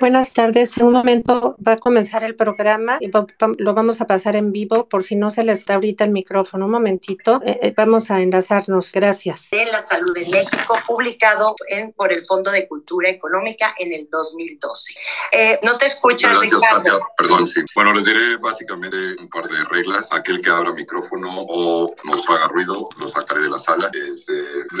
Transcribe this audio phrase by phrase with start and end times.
[0.00, 0.78] Buenas tardes.
[0.78, 3.10] En un momento va a comenzar el programa y
[3.58, 6.66] lo vamos a pasar en vivo por si no se les da ahorita el micrófono.
[6.66, 7.42] Un momentito.
[7.44, 8.92] Eh, eh, vamos a enlazarnos.
[8.92, 9.50] Gracias.
[9.50, 14.08] De la salud en México, publicado en, por el Fondo de Cultura Económica en el
[14.08, 14.94] 2012.
[15.32, 17.00] Eh, no te escuchas, Gracias, Katia.
[17.16, 17.62] Perdón, sí.
[17.74, 20.06] Bueno, les diré básicamente un par de reglas.
[20.12, 23.90] Aquel que abra micrófono o nos haga ruido, lo sacaré de la sala.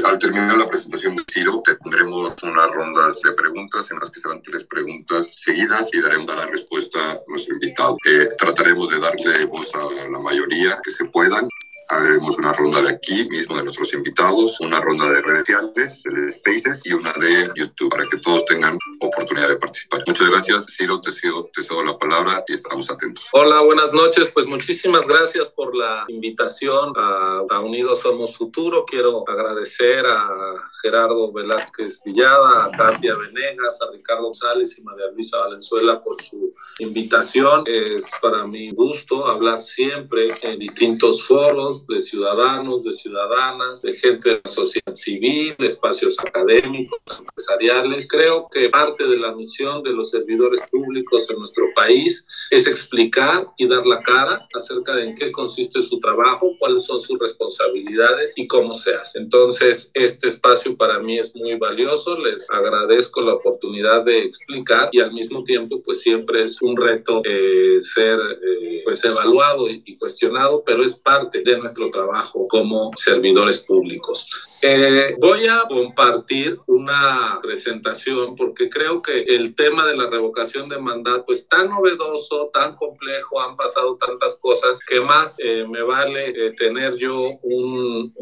[0.04, 4.40] al terminar la presentación de Ciro, tendremos una ronda de preguntas en las que serán
[4.42, 7.96] tres preguntas seguidas y daremos la respuesta a nuestro invitado.
[8.04, 11.48] Eh, trataremos de darle voz a la mayoría que se puedan
[11.88, 16.32] haremos una ronda de aquí mismo de nuestros invitados, una ronda de redes sociales, de
[16.32, 20.02] Spaces y una de YouTube para que todos tengan oportunidad de participar.
[20.06, 23.26] Muchas gracias, Ciro, te cedo, te cedo la palabra y estamos atentos.
[23.32, 24.30] Hola, buenas noches.
[24.34, 28.84] Pues muchísimas gracias por la invitación a, Unidos Somos Futuro.
[28.84, 35.38] Quiero agradecer a Gerardo Velázquez Villada, a Katia Venegas, a Ricardo González y María Luisa
[35.38, 37.64] Valenzuela por su invitación.
[37.66, 44.30] Es para mí gusto hablar siempre en distintos foros de ciudadanos, de ciudadanas, de gente
[44.30, 48.08] de la sociedad civil, de espacios académicos, empresariales.
[48.08, 53.48] Creo que parte de la misión de los servidores públicos en nuestro país es explicar
[53.56, 58.34] y dar la cara acerca de en qué consiste su trabajo, cuáles son sus responsabilidades
[58.36, 59.18] y cómo se hace.
[59.18, 62.18] Entonces, este espacio para mí es muy valioso.
[62.18, 67.22] Les agradezco la oportunidad de explicar y al mismo tiempo, pues siempre es un reto
[67.24, 72.46] eh, ser eh, pues evaluado y, y cuestionado, pero es parte de nuestra nuestro trabajo
[72.48, 74.26] como servidores públicos.
[74.62, 80.78] Eh, voy a compartir una presentación porque creo que el tema de la revocación de
[80.78, 86.30] mandato es tan novedoso, tan complejo, han pasado tantas cosas que más eh, me vale
[86.30, 88.12] eh, tener yo un,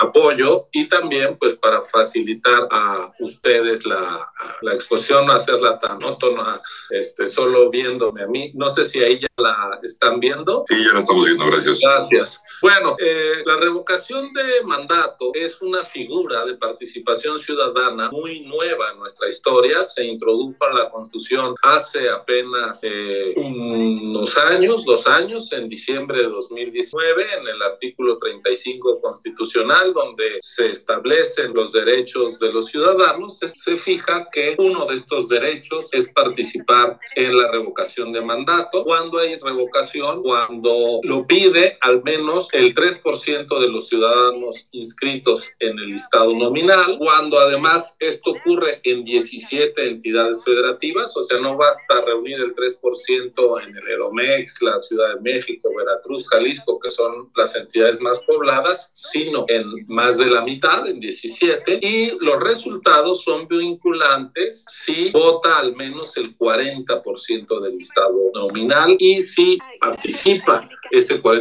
[0.00, 4.30] apoyo y también pues para facilitar a ustedes la,
[4.62, 8.52] la exposición, no hacerla tan monótona, este, solo viéndome a mí.
[8.54, 10.64] No sé si ahí ya la están viendo.
[10.66, 11.67] Sí, ya la estamos viendo, gracias.
[11.80, 12.42] Gracias.
[12.60, 12.96] Bueno,
[13.44, 19.82] la revocación de mandato es una figura de participación ciudadana muy nueva en nuestra historia.
[19.84, 26.28] Se introdujo a la Constitución hace apenas eh, unos años, dos años, en diciembre de
[26.28, 33.48] 2019, en el artículo 35 constitucional, donde se establecen los derechos de los ciudadanos, se,
[33.48, 38.84] se fija que uno de estos derechos es participar en la revocación de mandato.
[38.84, 41.47] Cuando hay revocación, cuando lo pide
[41.80, 48.30] al menos el 3% de los ciudadanos inscritos en el listado nominal, cuando además esto
[48.30, 54.62] ocurre en 17 entidades federativas, o sea, no basta reunir el 3% en el Edomex,
[54.62, 60.18] la Ciudad de México, Veracruz, Jalisco, que son las entidades más pobladas, sino en más
[60.18, 66.36] de la mitad, en 17, y los resultados son vinculantes si vota al menos el
[66.36, 71.37] 40% del listado nominal y si participa ese 40%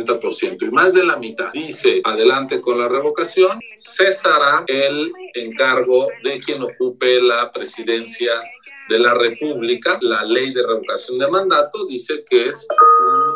[0.65, 1.51] y más de la mitad.
[1.53, 8.31] Dice adelante con la revocación, cesará el encargo de quien ocupe la presidencia
[8.89, 12.67] de la República, la ley de revocación de mandato dice que es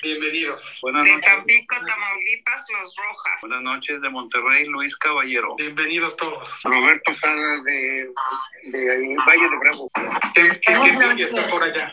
[0.02, 0.76] Bienvenidos.
[0.82, 3.40] Buenas de Tampico, Tamaulipas, Los Rojas.
[3.42, 5.54] Buenas noches de Monterrey, Luis Caballero.
[5.56, 6.62] Bienvenidos todos.
[6.64, 8.08] Roberto Sala de,
[8.64, 9.86] de Valle de Bravo.
[10.34, 11.92] ¿Qué, qué, qué está por allá?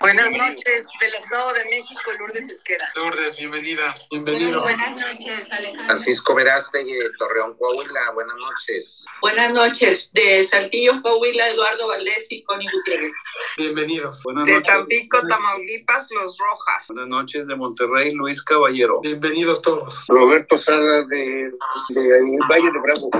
[0.00, 2.88] Buenas noches del Estado de México, Lourdes Esquera.
[2.94, 3.94] Lourdes, bienvenida.
[4.10, 4.62] Bienvenido.
[4.62, 5.84] Buenas noches, Alejandro.
[5.86, 8.10] Francisco Verástegui de Torreón, Coahuila.
[8.12, 9.04] Buenas noches.
[9.20, 13.12] Buenas noches de Saltillo, Coahuila, Eduardo Valdés y Connie Gutiérrez.
[13.56, 14.22] Bienvenidos.
[14.24, 14.66] Buenas De noches.
[14.66, 16.86] Tampico, Tamaulipas, Los Rojas.
[16.88, 19.00] Buenas noches de Monterrey, Luis Caballero.
[19.00, 20.06] Bienvenidos todos.
[20.08, 21.50] Roberto Sala de,
[21.90, 23.10] de Valle de Bravo.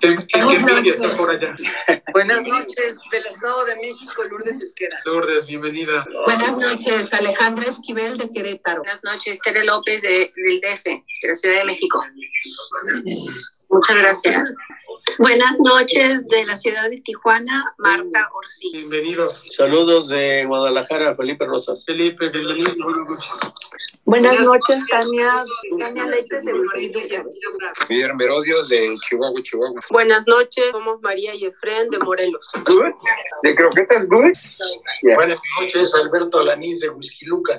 [0.00, 0.26] ¿Qué, qué,
[0.82, 1.54] qué está por allá?
[2.12, 4.98] Buenas noches del Estado de México, Lourdes Esquera.
[5.04, 6.06] Lourdes, bienvenida.
[6.24, 8.82] Buenas noches, Alejandra Esquivel de Querétaro.
[8.82, 12.04] Buenas noches, Tere López de, del DF, de la Ciudad de México.
[13.70, 14.54] Muchas gracias.
[15.18, 18.70] Buenas noches de la ciudad de Tijuana, Marta Orsi.
[18.72, 19.48] Bienvenidos.
[19.50, 21.84] Saludos de Guadalajara, Felipe Rosas.
[21.84, 22.74] Felipe, bienvenido.
[22.78, 23.85] Buenas noches.
[24.06, 25.44] Buenas noches, Tania.
[25.80, 27.26] Tania Leites de Huizquilucan.
[27.88, 29.80] Miguel Merodio de Chihuahua, Chihuahua.
[29.90, 32.48] Buenas noches, somos María y Efren de Morelos.
[32.64, 32.92] Good.
[33.42, 34.32] ¿De croquetas good?
[35.02, 35.16] Yeah.
[35.16, 37.58] Buenas noches, Alberto Alanís de Huizquilucan.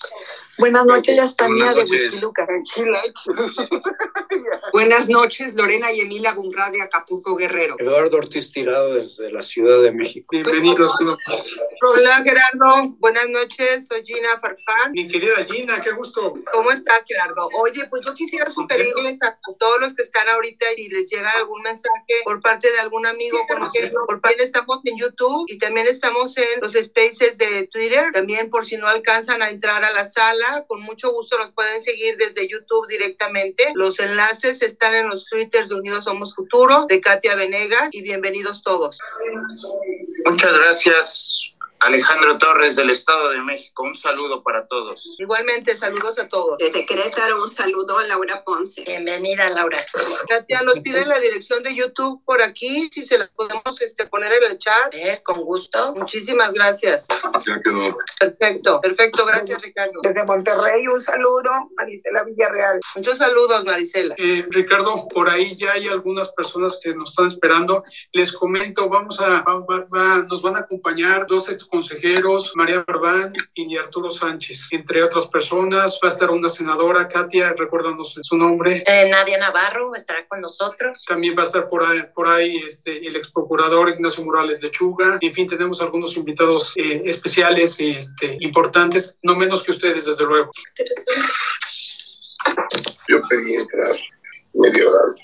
[0.57, 2.47] Buenas noches, Tania de Huizquilucan.
[4.73, 7.75] Buenas noches, Lorena y Emilia Bunra de Acapulco, Guerrero.
[7.79, 10.27] Eduardo Ortiz Tirado desde la Ciudad de México.
[10.31, 10.91] Bienvenidos.
[11.81, 14.91] Hola Gerardo, buenas noches, soy Gina Farfán.
[14.93, 16.33] Mi querida Gina, qué gusto.
[16.51, 17.49] ¿Cómo estás Gerardo?
[17.59, 21.61] Oye, pues yo quisiera sugerirles a todos los que están ahorita si les llega algún
[21.63, 26.37] mensaje por parte de algún amigo conocido, por parte estamos en YouTube y también estamos
[26.37, 30.46] en los spaces de Twitter, también por si no alcanzan a entrar a la sala,
[30.67, 33.71] con mucho gusto los pueden seguir desde YouTube directamente.
[33.75, 38.61] Los enlaces están en los Twitters de Unidos Somos Futuro, de Katia Venegas y bienvenidos
[38.61, 38.99] todos.
[40.25, 41.56] Muchas gracias.
[41.79, 45.15] Alejandro Torres del Estado de México, un saludo para todos.
[45.19, 46.57] Igualmente, saludos a todos.
[46.57, 48.83] Desde Querétaro, un saludo a Laura Ponce.
[48.83, 49.85] Bienvenida, Laura.
[50.27, 54.33] Katia, nos piden la dirección de YouTube por aquí, si se la podemos este, poner
[54.33, 54.93] en el chat.
[54.93, 55.93] Eh, con gusto.
[55.93, 57.07] Muchísimas gracias.
[57.45, 57.95] Ya quedó.
[58.19, 59.99] Perfecto, perfecto, gracias Ricardo.
[60.01, 62.79] Desde Monterrey, un saludo, Marisela Villarreal.
[62.95, 64.15] Muchos saludos, Marisela.
[64.17, 67.83] Eh, Ricardo, por ahí ya hay algunas personas que nos están esperando.
[68.13, 73.31] Les comento, vamos a, va, va, nos van a acompañar dos ex consejeros, María Barbán
[73.55, 75.99] y Arturo Sánchez, entre otras personas.
[76.03, 78.83] Va a estar una senadora, Katia, recuérdanos su nombre.
[78.85, 81.03] Eh, Nadia Navarro estará con nosotros.
[81.05, 84.71] También va a estar por ahí, por ahí este, el ex procurador Ignacio Morales de
[84.71, 85.17] Chuga.
[85.21, 90.49] En fin, tenemos algunos invitados eh, especiales este, importantes, no menos que ustedes, desde luego.
[93.07, 93.95] Yo pedí entrar
[94.57, 95.15] medio raro.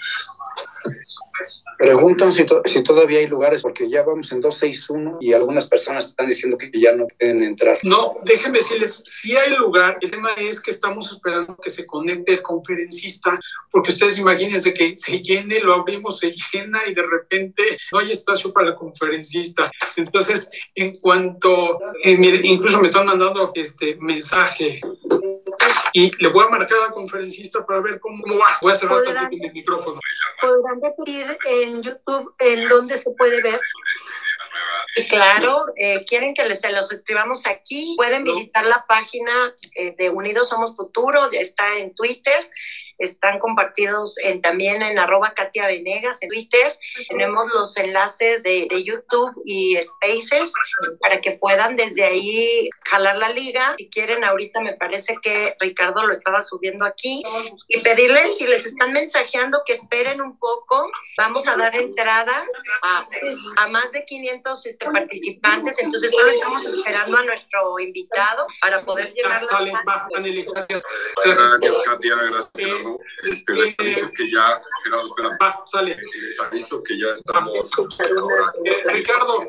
[1.78, 6.08] Preguntan si, to si, todavía hay lugares, porque ya vamos en 261 y algunas personas
[6.08, 7.80] están diciendo que ya no pueden entrar.
[7.84, 12.34] No, déjenme decirles, si hay lugar, el tema es que estamos esperando que se conecte
[12.34, 13.40] el conferencista,
[13.72, 18.12] porque ustedes imagínense que se llene, lo abrimos, se llena y de repente no hay
[18.12, 19.72] espacio para el conferencista.
[19.96, 24.80] Entonces, en cuanto, eh, incluso me están mandando este mensaje
[25.94, 28.58] y le voy a marcar al conferencista para ver cómo va.
[28.62, 30.00] Voy a cerrar ¿Podrán, el micrófono.
[30.42, 33.60] ¿Podrán repetir en YouTube en dónde se puede ver?
[35.10, 37.94] Claro, eh, quieren que les, se los escribamos aquí.
[37.98, 42.50] Pueden visitar la página eh, de Unidos Somos Futuro, ya está en Twitter.
[43.04, 46.78] Están compartidos en, también en arroba Katia Venegas en Twitter.
[47.10, 50.52] Tenemos los enlaces de, de, YouTube y Spaces
[51.00, 53.76] para que puedan desde ahí jalar la liga.
[53.78, 57.24] Si quieren, ahorita me parece que Ricardo lo estaba subiendo aquí.
[57.68, 60.90] Y pedirles, si les están mensajeando, que esperen un poco.
[61.18, 62.46] Vamos a dar entrada
[62.84, 63.06] a,
[63.58, 65.78] a más de 500 este, participantes.
[65.80, 69.44] Entonces, solo estamos esperando a nuestro invitado para poder llegar
[70.54, 70.84] gracias.
[71.24, 72.52] Gracias, Katia, gracias,
[73.24, 75.38] Este, les aviso que ya, Gerardo, espera.
[75.42, 75.98] Va, sale.
[76.22, 78.54] Les aviso que ya estamos ahora.
[78.66, 79.44] Eh, Ricardo,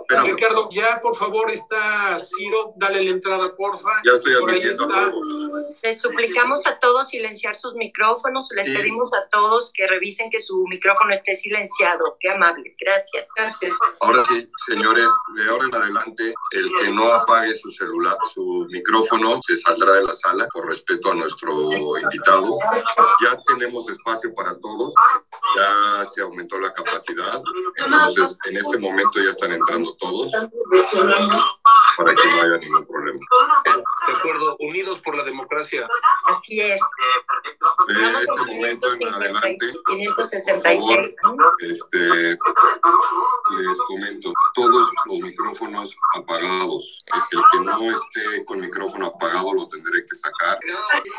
[0.00, 0.26] Espérame.
[0.34, 3.90] Ricardo, ya por favor está Ciro, dale la entrada, porfa.
[4.04, 5.06] Ya estoy admitiendo está.
[5.06, 5.82] a todos.
[5.82, 8.48] Les suplicamos a todos silenciar sus micrófonos.
[8.54, 8.74] Les Sí.
[8.74, 12.16] pedimos a todos que revisen que su micrófono esté silenciado.
[12.20, 12.76] Qué amables.
[12.80, 13.28] Gracias.
[13.36, 13.72] Gracias.
[14.00, 19.40] Ahora sí, señores, de ahora en adelante, el que no apague su celular, su micrófono,
[19.42, 22.58] se saldrá de la sala por respeto a nuestro invitado.
[23.22, 24.94] Ya tenemos espacio para todos,
[25.56, 27.42] ya se aumentó la capacidad,
[27.76, 30.32] entonces en este momento ya están entrando todos
[31.96, 33.18] para que no haya ningún problema.
[34.06, 35.86] De acuerdo, unidos por la democracia.
[36.26, 36.80] Así es.
[37.88, 40.62] De este momento en adelante, por 566.
[40.62, 41.14] favor,
[41.60, 42.38] este,
[43.58, 47.04] les comento, todos los micrófonos apagados.
[47.32, 50.58] El que no esté con micrófono apagado lo tendré que sacar.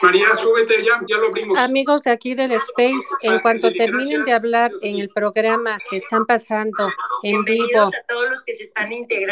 [0.02, 1.51] María, súbete ya, ya lo abrimos.
[1.58, 6.26] Amigos de aquí del Space, en cuanto terminen de hablar en el programa que están
[6.26, 6.90] pasando
[7.24, 7.92] en vivo
[8.46, 8.54] que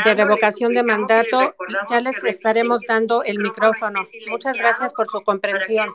[0.04, 1.56] de revocación de mandato,
[1.90, 4.08] ya les que estaremos revisen dando el que micrófono.
[4.30, 5.88] Muchas gracias por su que comprensión.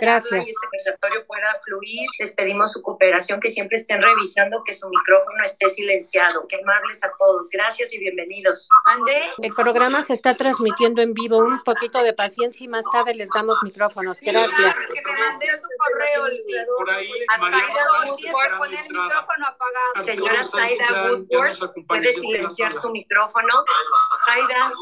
[0.00, 0.48] Gracias.
[0.48, 5.44] este conversatorio pueda fluir, les pedimos su cooperación, que siempre estén revisando que su micrófono
[5.44, 6.46] esté silenciado.
[6.48, 7.48] Qué amables a todos.
[7.50, 8.68] Gracias y bienvenidos.
[9.42, 11.38] El programa se está transmitiendo en vivo.
[11.38, 14.20] Un poquito de paciencia y más tarde les damos micrófonos.
[14.20, 14.76] Gracias.
[15.38, 16.40] Que mandé tu correo, Luis.
[16.78, 19.08] Por ahí, María, Zaida Woodward, esperando poner el entrada.
[19.08, 20.04] micrófono apagado.
[20.04, 23.64] Señora Zaida Woodward, puede silenciar su micrófono.
[24.28, 24.72] Aida,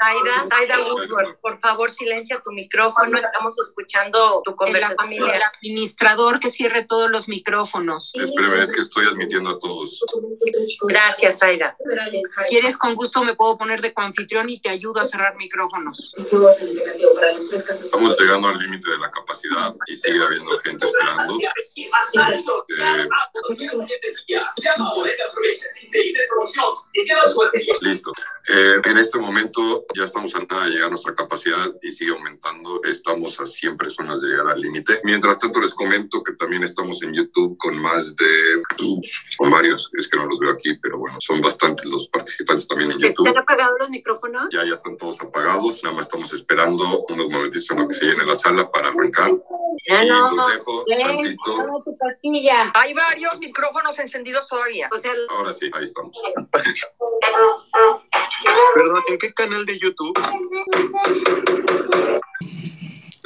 [0.00, 5.36] Aida, Aida Woodward, por favor silencia tu micrófono, estamos escuchando tu conversación familiar.
[5.36, 8.12] El administrador que cierre todos los micrófonos.
[8.14, 10.00] Espérame, es que estoy admitiendo a todos.
[10.82, 11.76] Gracias, Aida.
[12.48, 16.12] ¿Quieres con gusto me puedo poner de coanfitrión y te ayudo a cerrar micrófonos?
[17.82, 21.38] Estamos llegando al límite de la capacidad y sigue habiendo gente esperando.
[27.52, 28.12] Este, listo.
[28.48, 32.12] Eh, en este momento ya estamos a nada de llegar a nuestra capacidad y sigue
[32.12, 32.82] aumentando.
[32.84, 35.00] Estamos a 100 personas de llegar al límite.
[35.04, 38.62] Mientras tanto, les comento que también estamos en YouTube con más de,
[39.36, 42.92] con varios, es que no los veo aquí, pero bueno, son bastantes los participantes también
[42.92, 43.26] en YouTube.
[43.26, 44.48] ¿Están apagados los micrófonos?
[44.52, 45.82] Ya, ya están todos apagados.
[45.82, 49.32] Nada más estamos esperando unos momentitos en lo que se llene la sala para arrancar.
[49.88, 51.82] Ya y no, los dejo tantito.
[51.84, 52.72] tu pastilla.
[52.74, 54.88] Hay varios micrófonos encendidos todavía.
[54.94, 56.12] O sea, Ahora sí, ahí estamos.
[58.74, 60.18] Perdón, ¿en qué canal de YouTube?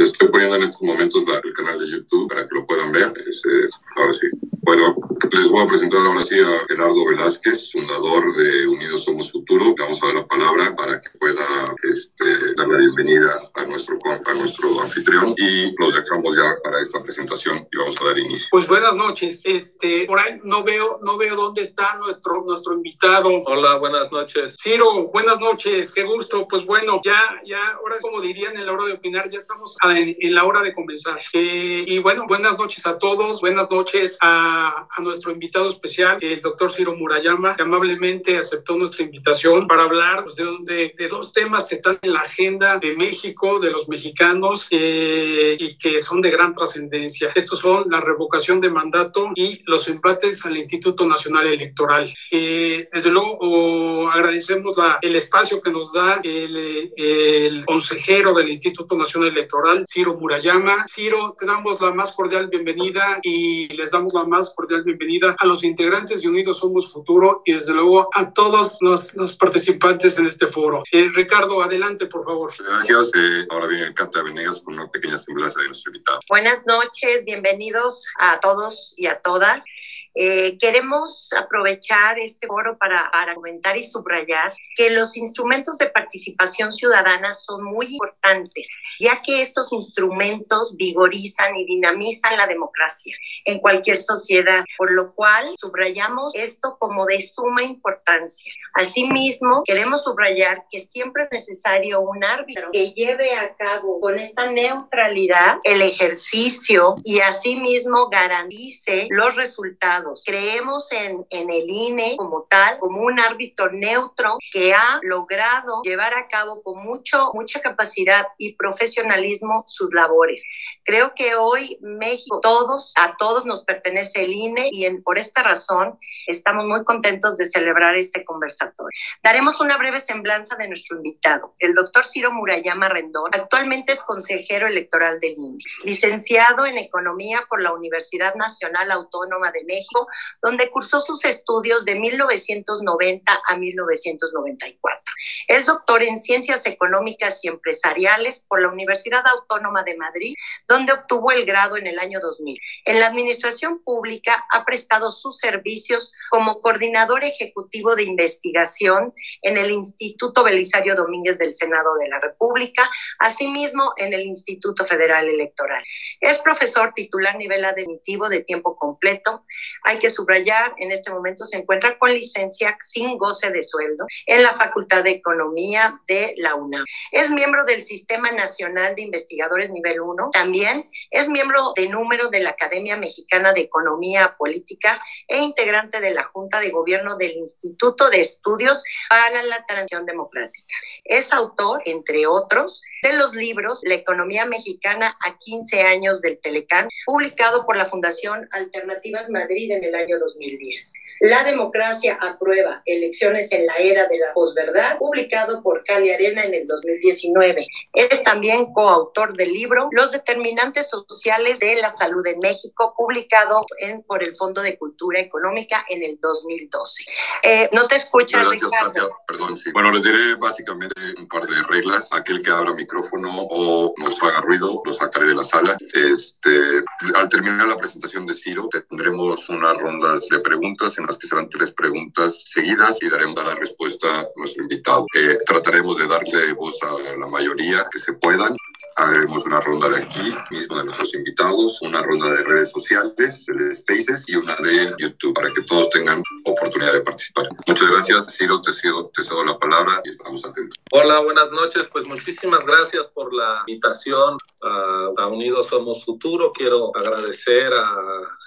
[0.03, 2.91] Les estoy poniendo en estos momentos la- el canal de YouTube para que lo puedan
[2.91, 3.12] ver.
[3.25, 4.27] Es, eh, ahora sí.
[4.65, 4.97] Bueno,
[5.31, 9.75] les voy a presentar ahora sí a Gerardo Velázquez, fundador de Unidos Somos Futuro.
[9.79, 11.45] Vamos a dar la palabra para que pueda
[11.93, 12.25] este,
[12.57, 17.59] dar la bienvenida a nuestro, a nuestro anfitrión y los dejamos ya para esta presentación
[17.71, 18.47] y vamos a dar inicio.
[18.51, 19.41] Pues buenas noches.
[19.45, 23.31] Este, por ahí no veo, no veo dónde está nuestro, nuestro invitado.
[23.47, 24.57] Hola, buenas noches.
[24.62, 26.47] Ciro, buenas noches, qué gusto.
[26.49, 29.92] Pues bueno, ya, ya, ahora como dirían en la hora de opinar, ya estamos a-
[29.97, 31.19] en la hora de comenzar.
[31.33, 36.41] Eh, y bueno, buenas noches a todos, buenas noches a, a nuestro invitado especial, el
[36.41, 41.33] doctor Ciro Murayama, que amablemente aceptó nuestra invitación para hablar pues, de, de- de dos
[41.33, 46.21] temas que están en la agenda de México, de los mexicanos, eh, y que son
[46.21, 47.33] de gran trascendencia.
[47.35, 52.13] Estos son la revocación de mandato y los empates al Instituto Nacional Electoral.
[52.31, 58.51] Eh, desde luego, oh, agradecemos la- el espacio que nos da el, el consejero del
[58.51, 60.87] Instituto Nacional Electoral, Ciro Murayama.
[60.89, 65.47] Ciro, te damos la más cordial bienvenida y les damos la más cordial bienvenida a
[65.47, 70.27] los integrantes de Unidos Somos Futuro y desde luego a todos los, los participantes en
[70.27, 70.83] este foro.
[70.93, 72.53] Eh, Ricardo, adelante, por favor.
[72.59, 73.11] Gracias.
[73.15, 76.21] Eh, ahora viene Cata Venegas con una pequeña semblanza de nuestro invitado.
[76.29, 79.65] Buenas noches, bienvenidos a todos y a todas.
[80.14, 86.72] Eh, queremos aprovechar este foro para, para comentar y subrayar que los instrumentos de participación
[86.72, 88.68] ciudadana son muy importantes,
[89.01, 95.53] ya que estos instrumentos vigorizan y dinamizan la democracia en cualquier sociedad, por lo cual
[95.57, 98.53] subrayamos esto como de suma importancia.
[98.75, 104.51] Asimismo, queremos subrayar que siempre es necesario un árbitro que lleve a cabo con esta
[104.51, 110.02] neutralidad el ejercicio y asimismo garantice los resultados.
[110.25, 116.15] Creemos en, en el INE como tal, como un árbitro neutro que ha logrado llevar
[116.15, 120.43] a cabo con mucho, mucha capacidad y profesionalismo sus labores.
[120.85, 125.43] Creo que hoy México, todos, a todos nos pertenece el INE y en- por esta
[125.43, 128.97] razón estamos muy contentos de celebrar este conversatorio.
[129.23, 133.31] Daremos una breve semblanza de nuestro invitado, el doctor Ciro Murayama Rendón.
[133.33, 139.65] Actualmente es consejero electoral del INE, licenciado en Economía por la Universidad Nacional Autónoma de
[139.65, 139.92] México,
[140.41, 145.03] donde cursó sus estudios de 1990 a 1994.
[145.49, 150.35] Es doctor en Ciencias Económicas y Empresariales por la Universidad Autónoma de Madrid,
[150.69, 152.59] donde obtuvo el grado en el año 2000.
[152.85, 159.71] En la administración pública ha prestado sus servicios como coordinador ejecutivo de investigación en el
[159.71, 165.83] Instituto Belisario Domínguez del Senado de la República, asimismo en el Instituto Federal Electoral.
[166.21, 169.45] Es profesor titular nivel admitivo de tiempo completo.
[169.85, 174.42] Hay que subrayar, en este momento se encuentra con licencia sin goce de sueldo en
[174.42, 176.85] la Facultad de Economía de la UNAM.
[177.11, 180.31] Es miembro del Sistema Nacional de Investigadores Nivel 1.
[180.33, 186.12] También es miembro de número de la Academia Mexicana de Economía Política e integrante de
[186.12, 190.75] la Junta de Gobierno del Instituto de Estudios para la Transición Democrática.
[191.05, 196.88] Es autor, entre otros, de los libros La economía mexicana a 15 años del Telecán,
[197.05, 200.95] publicado por la Fundación Alternativas Madrid en el año 2010.
[201.21, 206.55] La democracia aprueba elecciones en la era de la posverdad, publicado por Cali Arena en
[206.55, 207.67] el 2019.
[207.93, 214.03] Es también coautor del libro Los determinantes sociales de la salud en México, publicado en,
[214.03, 217.05] por el Fondo de Cultura Económica en el 2012.
[217.43, 219.17] Eh, no te escuchas, Gracias, Ricardo.
[219.27, 219.71] Perdón, sí.
[219.73, 222.09] Bueno, les diré básicamente un par de reglas.
[222.13, 225.77] Aquel que abra micrófono o nos haga ruido, lo sacaré de la sala.
[225.93, 231.29] Este, al terminar la presentación de Ciro, tendremos unas rondas de preguntas en las que
[231.29, 235.07] serán tres preguntas seguidas y daremos la respuesta a nuestro invitado.
[235.47, 238.57] Trataremos de darle voz a la mayoría que se puedan
[238.97, 243.75] haremos una ronda de aquí mismo de nuestros invitados, una ronda de redes sociales, de
[243.75, 247.49] Spaces y una de YouTube para que todos tengan oportunidad de participar.
[247.67, 250.77] Muchas gracias, Ciro, te cedo, te cedo la palabra y estamos atentos.
[250.93, 251.87] Hola, buenas noches.
[251.93, 256.53] Pues muchísimas gracias por la invitación a, Unidos Somos Futuro.
[256.53, 257.97] Quiero agradecer a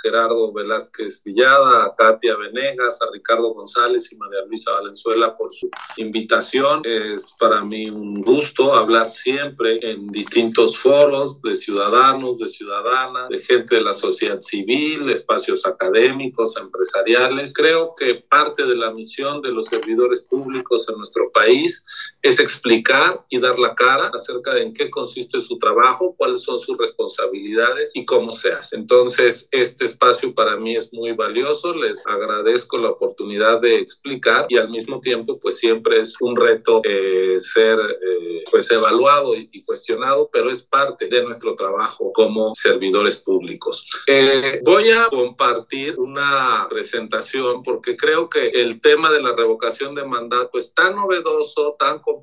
[0.04, 5.70] Gerardo Velázquez Villada, a Katia Venegas, a Ricardo González y María Luisa Valenzuela por su
[5.98, 6.82] invitación.
[6.84, 10.35] Es para mí un gusto hablar siempre en distintos
[10.78, 17.54] foros de ciudadanos, de ciudadanas, de gente de la sociedad civil, espacios académicos, empresariales.
[17.54, 21.84] Creo que parte de la misión de los servidores públicos en nuestro país
[22.26, 26.58] es explicar y dar la cara acerca de en qué consiste su trabajo, cuáles son
[26.58, 28.78] sus responsabilidades y cómo se hace.
[28.78, 31.76] Entonces, este espacio para mí es muy valioso.
[31.76, 36.82] Les agradezco la oportunidad de explicar y al mismo tiempo, pues siempre es un reto
[36.84, 42.56] eh, ser eh, pues evaluado y, y, cuestionado, pero es parte de nuestro trabajo como
[42.56, 43.88] servidores públicos.
[44.08, 50.06] Eh, voy a compartir una presentación porque creo que el tema de la revocación de
[50.06, 52.14] mandato es tan novedoso, tan complejo,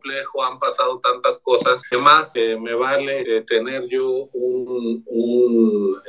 [0.43, 6.03] han pasado tantas cosas, que más me vale tener yo un, un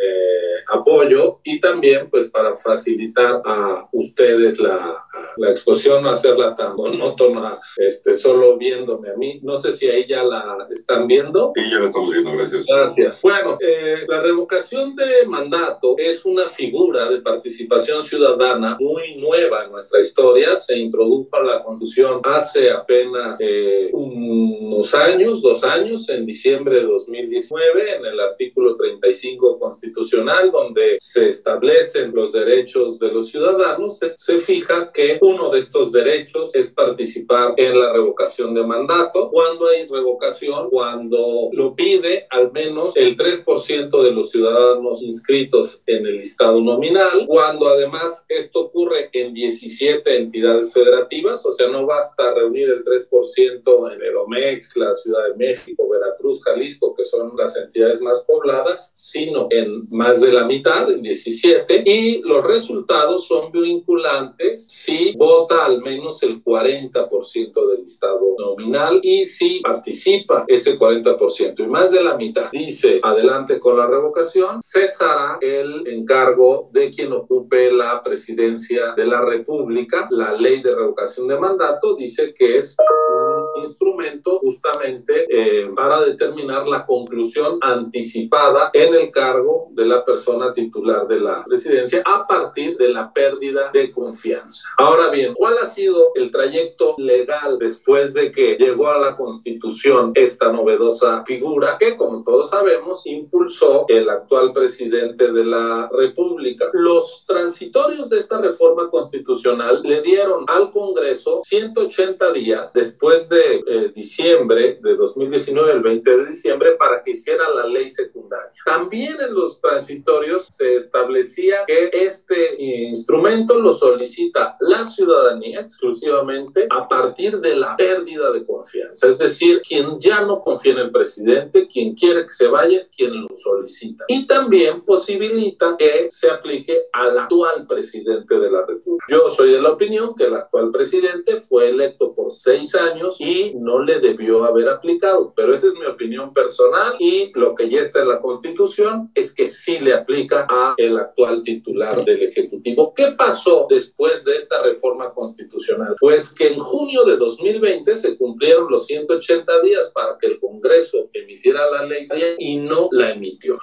[0.69, 5.03] apoyo y también pues para facilitar a ustedes la,
[5.37, 9.39] la exposición, no hacerla tan monótona, este, solo viéndome a mí.
[9.43, 11.51] No sé si ahí ya la están viendo.
[11.55, 12.65] Sí, ya la estamos viendo, gracias.
[12.67, 13.21] Gracias.
[13.21, 19.71] Bueno, eh, la revocación de mandato es una figura de participación ciudadana muy nueva en
[19.71, 20.55] nuestra historia.
[20.55, 26.83] Se introdujo a la Constitución hace apenas eh, unos años, dos años, en diciembre de
[26.83, 34.09] 2019, en el artículo 35 constitucional, donde se establecen los derechos de los ciudadanos, se,
[34.09, 39.29] se fija que uno de estos derechos es participar en la revocación de mandato.
[39.29, 46.05] Cuando hay revocación, cuando lo pide al menos el 3% de los ciudadanos inscritos en
[46.05, 52.33] el listado nominal, cuando además esto ocurre en 17 entidades federativas, o sea, no basta
[52.33, 53.52] reunir el 3%
[53.93, 58.91] en el OMEX, la Ciudad de México, Veracruz, Jalisco, que son las entidades más pobladas,
[58.93, 65.65] sino en más de la mitad, en 17, y los resultados son vinculantes si vota
[65.65, 72.03] al menos el 40% del listado nominal y si participa ese 40% y más de
[72.03, 78.93] la mitad dice adelante con la revocación, cesará el encargo de quien ocupe la presidencia
[78.95, 80.07] de la República.
[80.11, 86.67] La ley de revocación de mandato dice que es un instrumento justamente eh, para determinar
[86.67, 92.77] la conclusión anticipada en el cargo de la persona titular de la presidencia a partir
[92.77, 94.67] de la pérdida de confianza.
[94.77, 100.11] Ahora bien, ¿cuál ha sido el trayecto legal después de que llegó a la Constitución
[100.15, 106.69] esta novedosa figura que, como todos sabemos, impulsó el actual presidente de la República?
[106.73, 113.91] Los transitorios de esta reforma constitucional le dieron al Congreso 180 días después de eh,
[113.93, 118.53] diciembre de 2019, el 20 de diciembre, para que hiciera la ley secundaria.
[118.65, 126.87] También en los transitorios se establecía que este instrumento lo solicita la ciudadanía exclusivamente a
[126.87, 129.07] partir de la pérdida de confianza.
[129.07, 132.89] Es decir, quien ya no confía en el presidente, quien quiere que se vaya es
[132.89, 134.05] quien lo solicita.
[134.07, 139.05] Y también posibilita que se aplique al actual presidente de la República.
[139.09, 143.32] Yo soy de la opinión que el actual presidente fue electo por seis años y
[143.55, 147.81] no le debió haber aplicado, pero esa es mi opinión personal y lo que ya
[147.81, 152.93] está en la Constitución es que sí le aplica a el actual titular del Ejecutivo.
[152.95, 155.95] ¿Qué pasó después de esta reforma constitucional?
[155.99, 161.09] Pues que en junio de 2020 se cumplieron los 180 días para que el Congreso
[161.13, 162.03] emitiera la ley
[162.39, 163.57] y no la emitió.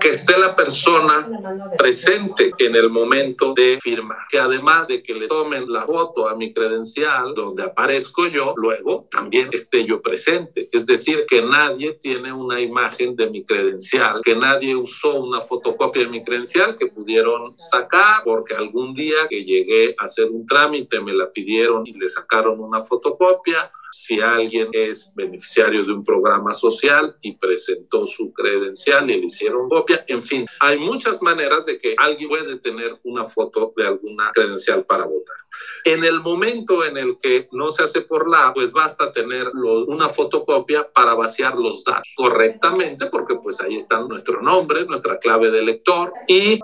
[0.00, 1.28] que esté la persona
[1.76, 6.36] presente en el momento de firmar, que además de que le tomen la foto a
[6.36, 10.68] mi credencial donde aparezco yo, luego también esté yo presente.
[10.72, 16.02] Es decir, que nadie tiene una imagen de mi credencial, que nadie usó una fotocopia
[16.02, 21.00] de mi credencial que pudieron sacar porque algún día que llegué a hacer un trámite
[21.00, 26.54] me la pidieron y le sacaron una fotocopia si alguien es beneficiario de un programa
[26.54, 30.04] social y presentó su credencial y le hicieron copia.
[30.08, 34.84] En fin, hay muchas maneras de que alguien puede tener una foto de alguna credencial
[34.86, 35.36] para votar.
[35.84, 39.48] En el momento en el que no se hace por la, pues basta tener
[39.86, 45.50] una fotocopia para vaciar los datos correctamente, porque pues ahí está nuestro nombre, nuestra clave
[45.50, 46.60] de lector y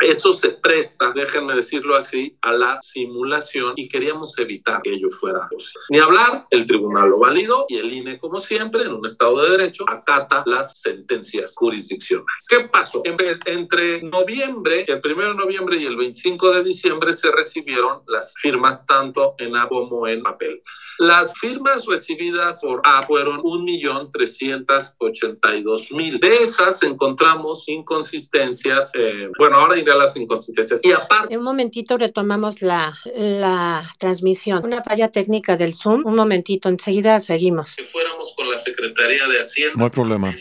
[0.00, 5.46] eso se presta, déjenme decirlo así, a la simulación y queríamos evitar que ello fuera
[5.50, 5.84] posible.
[5.90, 9.50] Ni hablar, el tribunal lo validó y el INE, como siempre, en un Estado de
[9.50, 12.46] Derecho, acata las sentencias jurisdiccionales.
[12.48, 13.02] ¿Qué pasó?
[13.04, 18.84] Entre noviembre, el 1 de noviembre y el 25 de diciembre se recibieron las firmas
[18.84, 20.60] tanto en A como en papel.
[20.98, 26.20] Las firmas recibidas por A fueron 1.382.000.
[26.20, 28.90] De esas encontramos inconsistencias.
[28.94, 30.84] Eh, bueno, ahora iré a las inconsistencias.
[30.84, 31.32] Y aparte...
[31.32, 34.62] En un momentito retomamos la, la transmisión.
[34.64, 36.04] Una falla técnica del Zoom.
[36.04, 37.76] Un momentito, enseguida seguimos.
[37.76, 39.74] Que fuéramos con la Secretaría de Hacienda.
[39.76, 40.34] No hay problema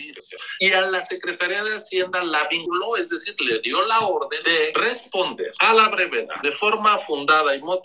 [0.60, 4.72] y a la Secretaría de Hacienda la vinculó, es decir, le dio la orden de
[4.76, 7.81] responder a la brevedad de forma fundada y motivada,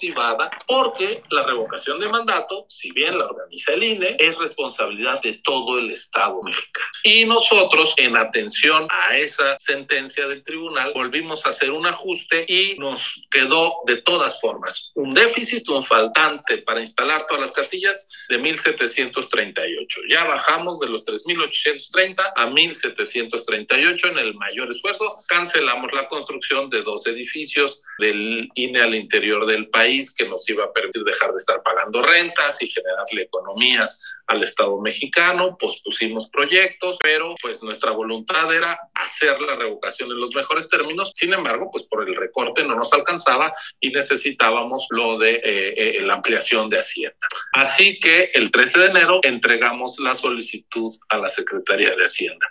[0.67, 5.79] porque la revocación de mandato, si bien la organiza el INE, es responsabilidad de todo
[5.79, 6.87] el Estado mexicano.
[7.03, 12.77] Y nosotros, en atención a esa sentencia del tribunal, volvimos a hacer un ajuste y
[12.79, 18.41] nos quedó de todas formas un déficit, un faltante para instalar todas las casillas de
[18.41, 19.87] 1.738.
[20.09, 25.17] Ya bajamos de los 3.830 a 1738 en el mayor esfuerzo.
[25.29, 29.86] Cancelamos la construcción de dos edificios del INE al interior del país
[30.17, 34.81] que nos iba a permitir dejar de estar pagando rentas y generarle economías al Estado
[34.81, 35.57] mexicano.
[35.59, 41.13] Pospusimos proyectos, pero pues nuestra voluntad era hacer la revocación en los mejores términos.
[41.15, 46.03] Sin embargo, pues por el recorte no nos alcanzaba y necesitábamos lo de eh, eh,
[46.03, 47.27] la ampliación de Hacienda.
[47.53, 52.47] Así que el 13 de enero entregamos la solicitud a la Secretaría de Hacienda.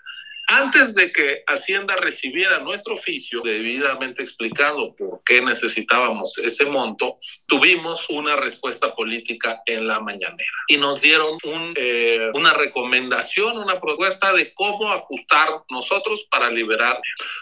[0.48, 7.18] Antes de que Hacienda recibiera nuestro oficio, debidamente explicado por qué necesitábamos ese monto,
[7.48, 13.80] tuvimos una respuesta política en la mañanera y nos dieron un, eh, una recomendación, una
[13.80, 17.00] propuesta de cómo ajustar nosotros para liberar.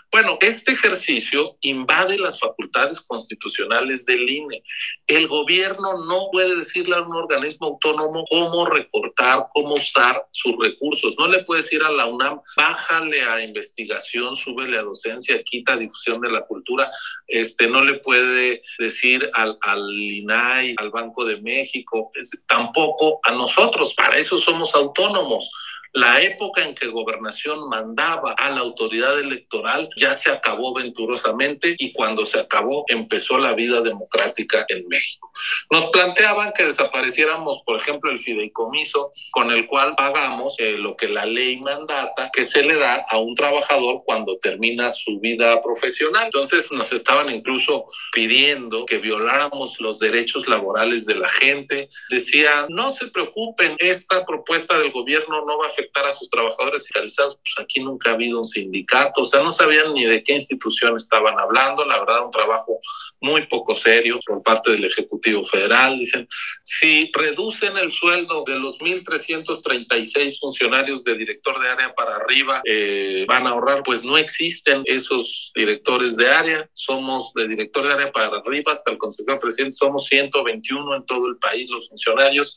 [0.10, 4.64] Bueno, este ejercicio invade las facultades constitucionales del INE.
[5.08, 11.16] El gobierno no puede decirle a un organismo autónomo cómo recortar, cómo usar sus recursos.
[11.20, 15.76] No le puede decir a la UNAM, baja bájale a investigación, súbele a docencia, quita
[15.76, 16.90] difusión de la cultura.
[17.28, 22.12] Este, no le puede decir al, al INAI, al Banco de México,
[22.48, 23.94] tampoco a nosotros.
[23.96, 25.50] Para eso somos autónomos.
[25.94, 31.94] La época en que gobernación mandaba a la autoridad electoral ya se acabó venturosamente y
[31.94, 35.32] cuando se acabó empezó la vida democrática en México.
[35.70, 41.08] Nos planteaban que desapareciéramos, por ejemplo, el fideicomiso con el cual pagamos eh, lo que
[41.08, 46.26] la ley mandata que se le da a un trabajador cuando termina su vida profesional.
[46.26, 51.90] Entonces nos estaban incluso pidiendo que violáramos los derechos laborales de la gente.
[52.10, 57.38] Decían, no se preocupen, esta propuesta del gobierno no va a a sus trabajadores sindicalizados,
[57.38, 60.96] pues aquí nunca ha habido un sindicato, o sea, no sabían ni de qué institución
[60.96, 62.80] estaban hablando, la verdad, un trabajo
[63.22, 65.98] muy poco serio por parte del Ejecutivo Federal.
[65.98, 66.28] Dicen,
[66.62, 73.26] si reducen el sueldo de los 1.336 funcionarios de director de área para arriba, eh,
[73.28, 78.12] van a ahorrar, pues no existen esos directores de área, somos de director de área
[78.12, 82.56] para arriba hasta el consejero presidente, somos 121 en todo el país los funcionarios.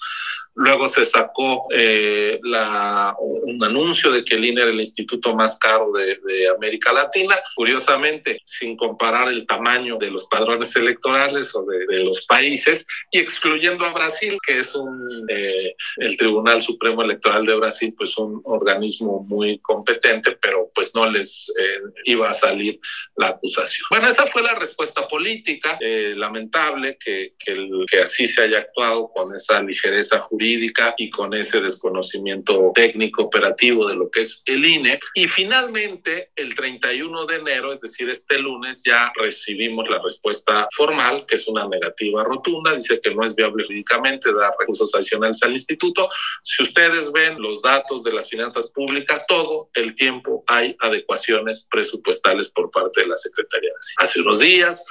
[0.54, 5.58] Luego se sacó eh, la un anuncio de que el INE era el instituto más
[5.58, 11.64] caro de, de, América Latina, curiosamente sin comparar el tamaño de los padrones electorales o
[11.64, 17.02] de, de los países y excluyendo a Brasil, que es un, eh, el Tribunal Supremo
[17.02, 22.34] Electoral de Brasil, pues un organismo muy competente, pero pues no les eh, iba a
[22.34, 22.80] salir
[23.16, 23.86] la acusación.
[23.90, 28.58] Bueno, esa fue la respuesta política, eh, lamentable que, que, el, que así se haya
[28.58, 34.42] actuado con esa ligereza jurídica y con ese desconocimiento técnico operativo de lo que es
[34.46, 34.98] el INE.
[35.14, 41.24] Y finalmente, el 31 de enero, es decir, este lunes, ya recibimos la respuesta formal,
[41.26, 45.52] que es una negativa rotunda, dice que no es viable jurídicamente dar recursos adicionales al
[45.52, 46.08] instituto.
[46.42, 52.48] Si ustedes ven los datos de las finanzas públicas, todo el tiempo hay adecuaciones presupuestales
[52.52, 54.84] por parte de la Secretaría de Hace unos días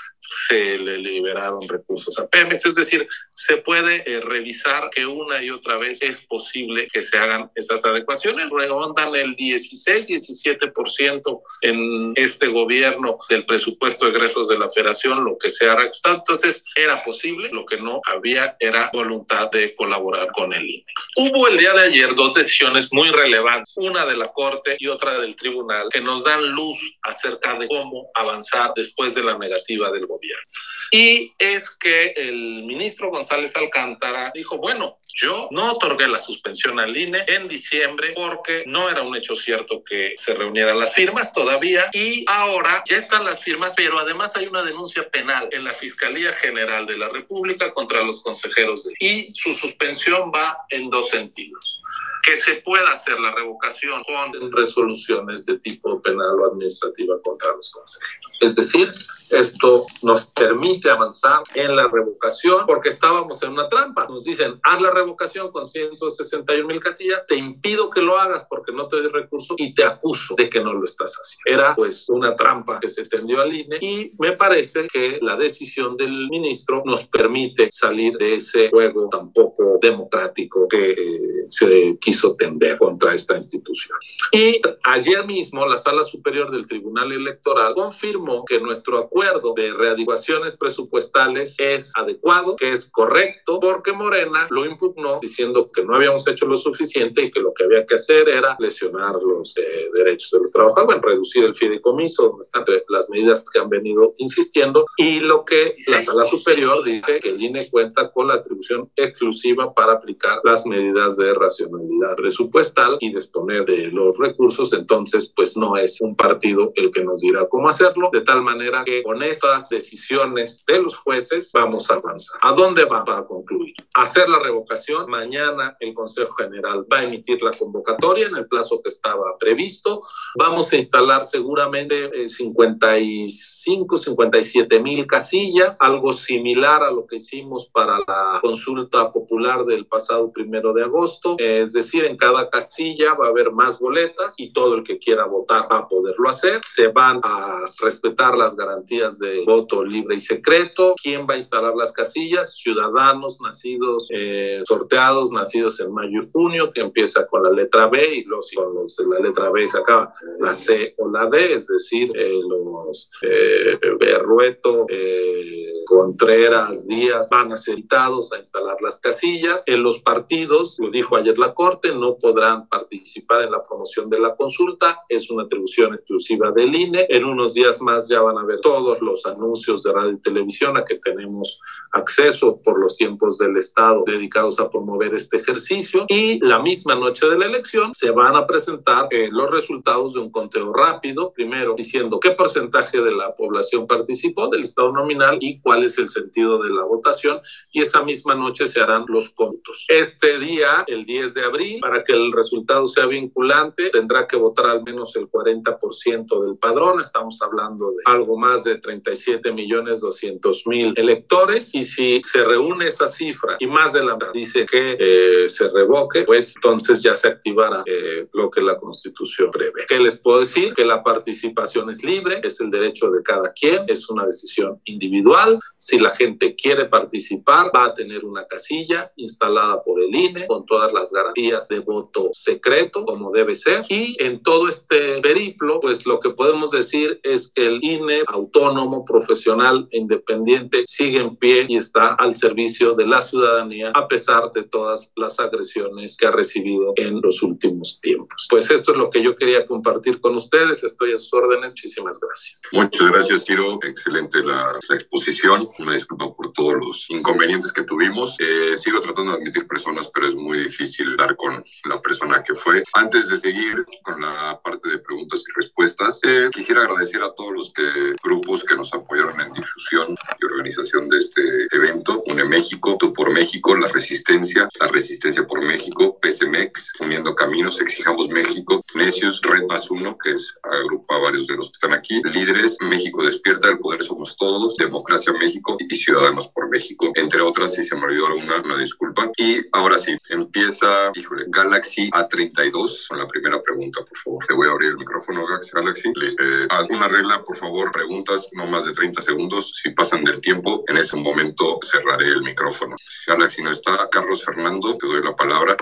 [0.48, 5.50] se le liberaron recursos a Pemex, es decir, se puede eh, revisar que una y
[5.50, 12.48] otra vez es posible que se hagan esas adecuaciones, rondan el 16, 17% en este
[12.48, 17.04] gobierno del presupuesto de egresos de la federación, lo que se ha reajustado, entonces era
[17.04, 20.86] posible, lo que no había era voluntad de colaborar con el INE.
[21.18, 25.20] Hubo el día de ayer dos decisiones muy relevantes, una de la Corte y otra
[25.20, 30.06] del Tribunal, que nos dan luz acerca de cómo avanzar después de la negativa del
[30.08, 30.50] gobierno gobierno.
[30.92, 36.96] Y es que el ministro González Alcántara dijo, bueno, yo no otorgué la suspensión al
[36.96, 41.90] INE en diciembre porque no era un hecho cierto que se reunieran las firmas todavía
[41.94, 46.34] y ahora ya están las firmas, pero además hay una denuncia penal en la Fiscalía
[46.34, 48.94] General de la República contra los consejeros de...
[49.00, 51.82] y su suspensión va en dos sentidos
[52.26, 57.70] que se pueda hacer la revocación con resoluciones de tipo penal o administrativa contra los
[57.70, 58.26] consejeros.
[58.42, 58.92] Es decir,
[59.30, 64.08] esto nos permite avanzar en la revocación porque estábamos en una trampa.
[64.08, 68.72] Nos dicen, haz la revocación con 161 mil casillas, te impido que lo hagas porque
[68.72, 71.64] no te doy recurso y te acuso de que no lo estás haciendo.
[71.64, 75.98] Era pues una trampa que se tendió al INE y me parece que la decisión
[75.98, 82.36] del ministro nos permite salir de ese juego tan poco democrático que eh, se quiso
[82.36, 83.98] tender contra esta institución.
[84.32, 89.72] Y ayer mismo la Sala Superior del Tribunal Electoral confirmó que nuestro acuerdo acuerdo de
[89.72, 96.28] readecuaciones presupuestales es adecuado, que es correcto, porque Morena lo impugnó diciendo que no habíamos
[96.28, 100.32] hecho lo suficiente y que lo que había que hacer era lesionar los eh, derechos
[100.32, 104.84] de los trabajadores, bueno, reducir el fideicomiso, donde están las medidas que han venido insistiendo,
[104.98, 109.74] y lo que la sala superior dice que el INE cuenta con la atribución exclusiva
[109.74, 115.78] para aplicar las medidas de racionalidad presupuestal y disponer de los recursos, entonces pues no
[115.78, 119.70] es un partido el que nos dirá cómo hacerlo, de tal manera que con estas
[119.70, 122.40] decisiones de los jueces vamos a avanzar.
[122.42, 123.76] ¿A dónde va para concluir?
[123.94, 125.08] Hacer la revocación.
[125.08, 130.02] Mañana el Consejo General va a emitir la convocatoria en el plazo que estaba previsto.
[130.40, 137.70] Vamos a instalar seguramente 55, eh, 57 mil casillas, algo similar a lo que hicimos
[137.72, 141.36] para la consulta popular del pasado primero de agosto.
[141.38, 145.26] Es decir, en cada casilla va a haber más boletas y todo el que quiera
[145.26, 146.62] votar va a poderlo hacer.
[146.74, 150.96] Se van a respetar las garantías de voto libre y secreto.
[151.02, 152.56] ¿Quién va a instalar las casillas?
[152.56, 158.16] Ciudadanos nacidos, eh, sorteados, nacidos en mayo y junio, que empieza con la letra B
[158.16, 162.12] y los, con la letra B se acaba la C o la D, es decir,
[162.16, 169.64] eh, los eh, Berrueto, eh, Contreras, Díaz, van a a instalar las casillas.
[169.66, 174.20] En los partidos, lo dijo ayer la Corte, no podrán participar en la promoción de
[174.20, 175.02] la consulta.
[175.10, 177.06] Es una atribución exclusiva del INE.
[177.10, 180.78] En unos días más ya van a ver todos los anuncios de radio y televisión
[180.78, 181.60] a que tenemos
[181.94, 186.06] acceso por los tiempos del Estado dedicados a promover este ejercicio.
[186.08, 190.20] Y la misma noche de la elección se van a presentar eh, los resultados de
[190.20, 195.60] un conteo rápido, primero diciendo qué porcentaje de la población participó del Estado nominal y
[195.62, 197.40] cuál es el sentido de la votación.
[197.72, 199.86] Y esa misma noche se harán los contos.
[199.88, 204.68] Este día, el 10 de abril, para que el resultado sea vinculante, tendrá que votar
[204.68, 207.00] al menos el 40% del padrón.
[207.00, 211.74] Estamos hablando de algo más de 37 millones 200 mil electores.
[211.74, 216.24] Y si se reúne esa cifra y más de la dice que eh, se revoque,
[216.24, 219.86] pues entonces ya se activará eh, lo que la Constitución prevé.
[219.88, 220.74] ¿Qué les puedo decir?
[220.74, 225.60] Que la participación es libre, es el derecho de cada quien, es una decisión individual.
[225.78, 230.66] Si la gente quiere participar, va a tener una casilla instalada por el INE con
[230.66, 233.84] todas las garantías de voto secreto, como debe ser.
[233.90, 238.24] Y en todo este periplo, pues lo que podemos decir es que el INE
[238.66, 244.08] autónomo, profesional e independiente sigue en pie y está al servicio de la ciudadanía a
[244.08, 248.48] pesar de todas las agresiones que ha recibido en los últimos tiempos.
[248.50, 250.84] Pues esto es lo que yo quería compartir con ustedes.
[250.84, 251.74] Estoy a sus órdenes.
[251.74, 252.62] Muchísimas gracias.
[252.72, 253.80] Muchas gracias, Tiro.
[253.84, 255.68] Excelente la, la exposición.
[255.80, 258.36] Una disculpa por todos los inconvenientes que tuvimos.
[258.40, 262.56] Eh, sigo tratando de admitir personas, pero es muy difícil dar con la persona que
[262.56, 262.84] fue.
[262.94, 267.54] Antes de seguir con la parte de preguntas y respuestas, eh, quisiera agradecer a todos
[267.54, 267.84] los que,
[268.24, 271.42] grupos que nos apoyaron en difusión y organización de este
[271.72, 272.24] evento.
[272.44, 278.80] México, Tú por México, La Resistencia, La Resistencia por México, PCMEX, Uniendo Caminos, Exijamos México,
[278.96, 282.78] Necios, Red Más Uno, que es, agrupa a varios de los que están aquí, Líderes,
[282.82, 287.84] México Despierta, El Poder Somos Todos, Democracia México y Ciudadanos por México, entre otras, si
[287.84, 289.32] se me olvidó alguna, una disculpa.
[289.38, 294.46] Y ahora sí, empieza, híjole, Galaxy A32 con la primera pregunta, por favor.
[294.46, 296.10] Te voy a abrir el micrófono, Galaxy.
[296.10, 299.74] Eh, alguna regla, por favor, preguntas, no más de 30 segundos.
[299.82, 302.96] Si pasan del tiempo, en este momento cerraré el micrófono.
[303.28, 304.08] Galaxy no está.
[304.10, 305.76] Carlos Fernando, te doy la palabra.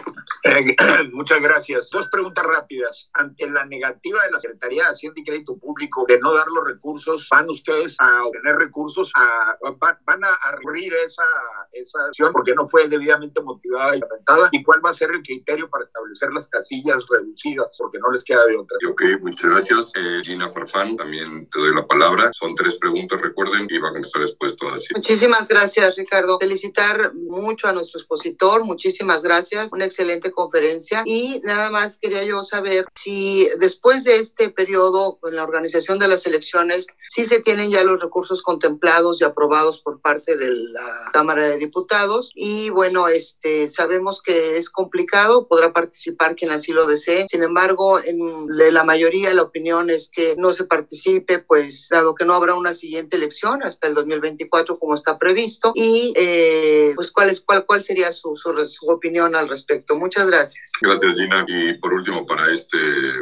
[0.44, 0.76] Eh,
[1.14, 1.90] muchas gracias.
[1.90, 3.10] Dos preguntas rápidas.
[3.14, 6.66] Ante la negativa de la Secretaría de Hacienda y Crédito Público de no dar los
[6.66, 9.12] recursos, ¿van ustedes a obtener recursos?
[9.16, 9.58] A,
[10.06, 11.24] ¿Van a, recurrir esa,
[11.72, 14.50] esa acción porque no fue debidamente motivada y aventada?
[14.52, 17.76] ¿Y cuál va a ser el criterio para establecer las casillas reducidas?
[17.78, 18.78] Porque no les queda de otra.
[18.90, 19.92] Ok, muchas gracias.
[19.96, 22.32] Eh, Gina Farfán, también te doy la palabra.
[22.34, 24.84] Son tres preguntas, recuerden, y van a estar después todas.
[24.96, 26.33] Muchísimas gracias, Ricardo.
[26.40, 28.64] Felicitar mucho a nuestro expositor.
[28.64, 29.72] Muchísimas gracias.
[29.72, 31.04] Una excelente conferencia.
[31.06, 36.08] Y nada más quería yo saber si después de este periodo en la organización de
[36.08, 41.10] las elecciones, si se tienen ya los recursos contemplados y aprobados por parte de la
[41.12, 42.32] Cámara de Diputados.
[42.36, 47.28] Y bueno, este, sabemos que es complicado, podrá participar quien así lo desee.
[47.28, 52.26] Sin embargo, en la mayoría la opinión es que no se participe, pues dado que
[52.26, 55.72] no habrá una siguiente elección hasta el 2024 como está previsto.
[55.76, 59.96] Y eh, pues cuál, es, cuál, cuál sería su, su, su opinión al respecto.
[59.96, 60.72] Muchas gracias.
[60.82, 61.46] Gracias, Gina.
[61.48, 62.78] Y por último, para este,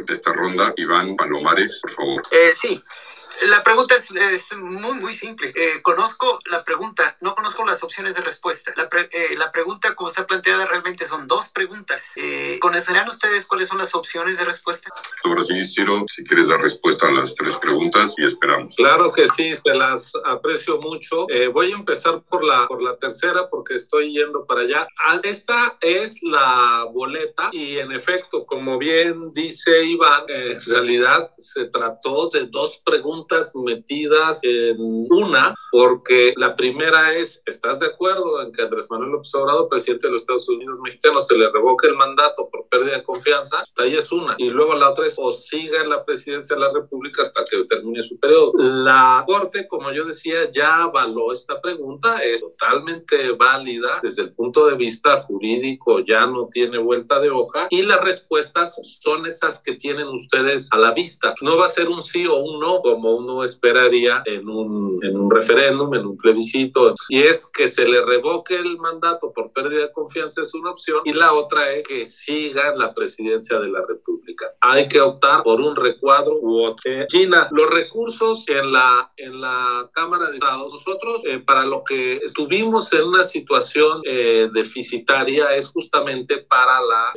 [0.08, 2.22] esta ronda, Iván Palomares, por favor.
[2.30, 2.82] Eh, sí.
[3.40, 5.52] La pregunta es, es, muy, muy simple.
[5.54, 8.72] Eh, conozco la pregunta, no conozco las opciones de respuesta.
[8.76, 12.02] La, pre, eh, la, pregunta, como está planteada, realmente son dos preguntas.
[12.16, 14.92] Eh, ¿Conocerán ustedes cuáles son las opciones de respuesta?
[15.40, 18.74] Sí, Ciro, si quieres dar respuesta a las tres preguntas y esperamos.
[18.76, 21.26] Claro que sí, se las aprecio mucho.
[21.28, 24.86] Eh, voy a empezar por la, por la tercera porque estoy yendo para allá.
[25.06, 31.64] Ah, esta es la boleta y en efecto, como bien dice Iván, en realidad se
[31.66, 33.21] trató de dos preguntas
[33.54, 34.76] metidas en
[35.10, 40.06] una, porque la primera es, ¿estás de acuerdo en que Andrés Manuel López Obrador, presidente
[40.06, 43.60] de los Estados Unidos mexicanos, se le revoque el mandato por pérdida de confianza?
[43.60, 44.34] Hasta ahí es una.
[44.38, 47.64] Y luego la otra es, o siga en la presidencia de la República hasta que
[47.64, 48.52] termine su periodo.
[48.56, 54.66] La Corte, como yo decía, ya avaló esta pregunta, es totalmente válida desde el punto
[54.66, 59.74] de vista jurídico, ya no tiene vuelta de hoja, y las respuestas son esas que
[59.74, 61.34] tienen ustedes a la vista.
[61.40, 65.18] No va a ser un sí o un no, como uno esperaría en un, en
[65.18, 69.82] un referéndum, en un plebiscito, y es que se le revoque el mandato por pérdida
[69.82, 73.84] de confianza es una opción, y la otra es que siga la presidencia de la
[73.86, 74.46] República.
[74.60, 76.90] Hay que optar por un recuadro u otro.
[76.90, 81.84] Eh, Gina, los recursos en la, en la Cámara de Estados, nosotros eh, para lo
[81.84, 87.12] que estuvimos en una situación eh, deficitaria es justamente para la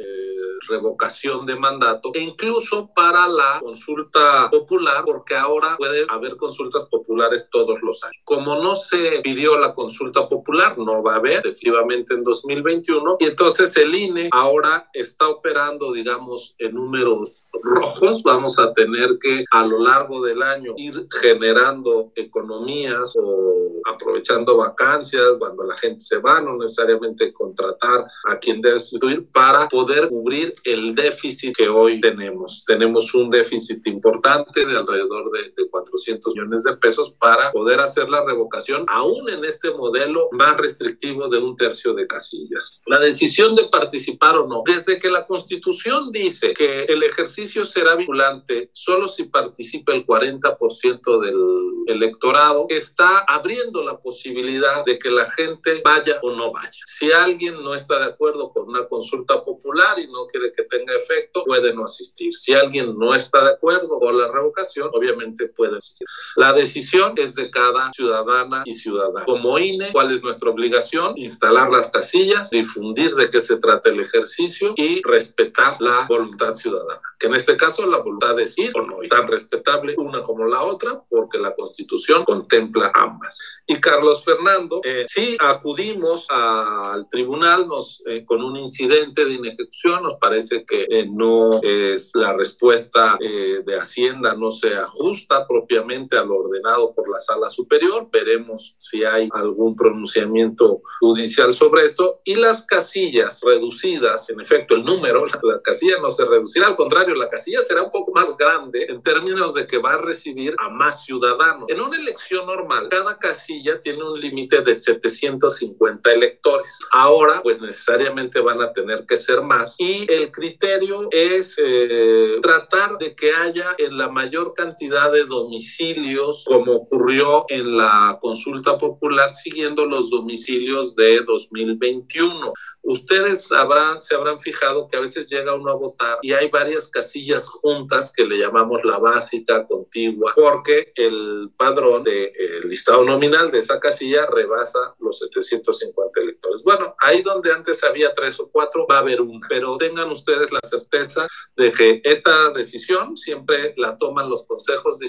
[0.68, 7.50] revocación de mandato e incluso para la consulta popular, porque ahora puede haber consultas populares
[7.52, 8.22] todos los años.
[8.24, 13.26] Como no se pidió la consulta popular, no va a haber efectivamente en 2021 y
[13.26, 18.24] entonces el INE ahora está operando, digamos, en números rojos.
[18.24, 23.54] Vamos a tener que a lo largo del año ir generando economías o
[23.86, 29.68] aprovechando vacancias cuando la gente se va, no necesariamente contratar a quien debe sustituir para
[29.68, 32.64] poder cubrir el déficit que hoy tenemos.
[32.66, 38.08] Tenemos un déficit importante de alrededor de, de 400 millones de pesos para poder hacer
[38.10, 42.82] la revocación, aún en este modelo más restrictivo de un tercio de casillas.
[42.86, 47.96] La decisión de participar o no, desde que la Constitución dice que el ejercicio será
[47.96, 55.30] vinculante solo si participa el 40% del electorado, está abriendo la posibilidad de que la
[55.32, 56.80] gente vaya o no vaya.
[56.86, 60.96] Si alguien no está de acuerdo con una consulta popular y no quiere que tenga
[60.96, 62.34] efecto, puede no asistir.
[62.34, 66.07] Si alguien no está de acuerdo con la revocación, obviamente puede asistir.
[66.36, 69.26] La decisión es de cada ciudadana y ciudadano.
[69.26, 71.13] Como INE, ¿cuál es nuestra obligación?
[71.18, 77.01] Instalar las casillas, difundir de qué se trata el ejercicio y respetar la voluntad ciudadana,
[77.20, 80.45] que en este caso la voluntad es ir o no ir, tan respetable una como
[80.45, 83.38] la otra, porque la Constitución contempla ambas.
[83.68, 85.05] Y Carlos Fernando, eh,
[85.39, 91.59] acudimos al tribunal nos, eh, con un incidente de inejecución, nos parece que eh, no
[91.61, 97.20] es la respuesta eh, de Hacienda, no se ajusta propiamente a lo ordenado por la
[97.20, 104.41] sala superior, veremos si hay algún pronunciamiento judicial sobre esto, y las casillas reducidas, en
[104.41, 107.91] efecto el número, la, la casilla no se reducirá, al contrario, la casilla será un
[107.91, 111.70] poco más grande en términos de que va a recibir a más ciudadanos.
[111.70, 116.78] En una elección normal, cada casilla tiene un límite de 750 electores.
[116.91, 119.76] Ahora, pues necesariamente van a tener que ser más.
[119.78, 126.43] Y el criterio es eh, tratar de que haya en la mayor cantidad de domicilios,
[126.46, 132.54] como ocurrió en la consulta popular, siguiendo los domicilios de 2021.
[132.82, 136.88] Ustedes habrán, se habrán fijado que a veces llega uno a votar y hay varias
[136.89, 143.50] casillas juntas que le llamamos la básica, contigua, porque el padrón del de, listado nominal
[143.52, 146.64] de esa casilla rebasa los 750 electores.
[146.64, 150.52] Bueno, ahí donde antes había tres o cuatro, va a haber una, pero tengan ustedes
[150.52, 155.00] la certeza de que esta decisión siempre la toman los consejos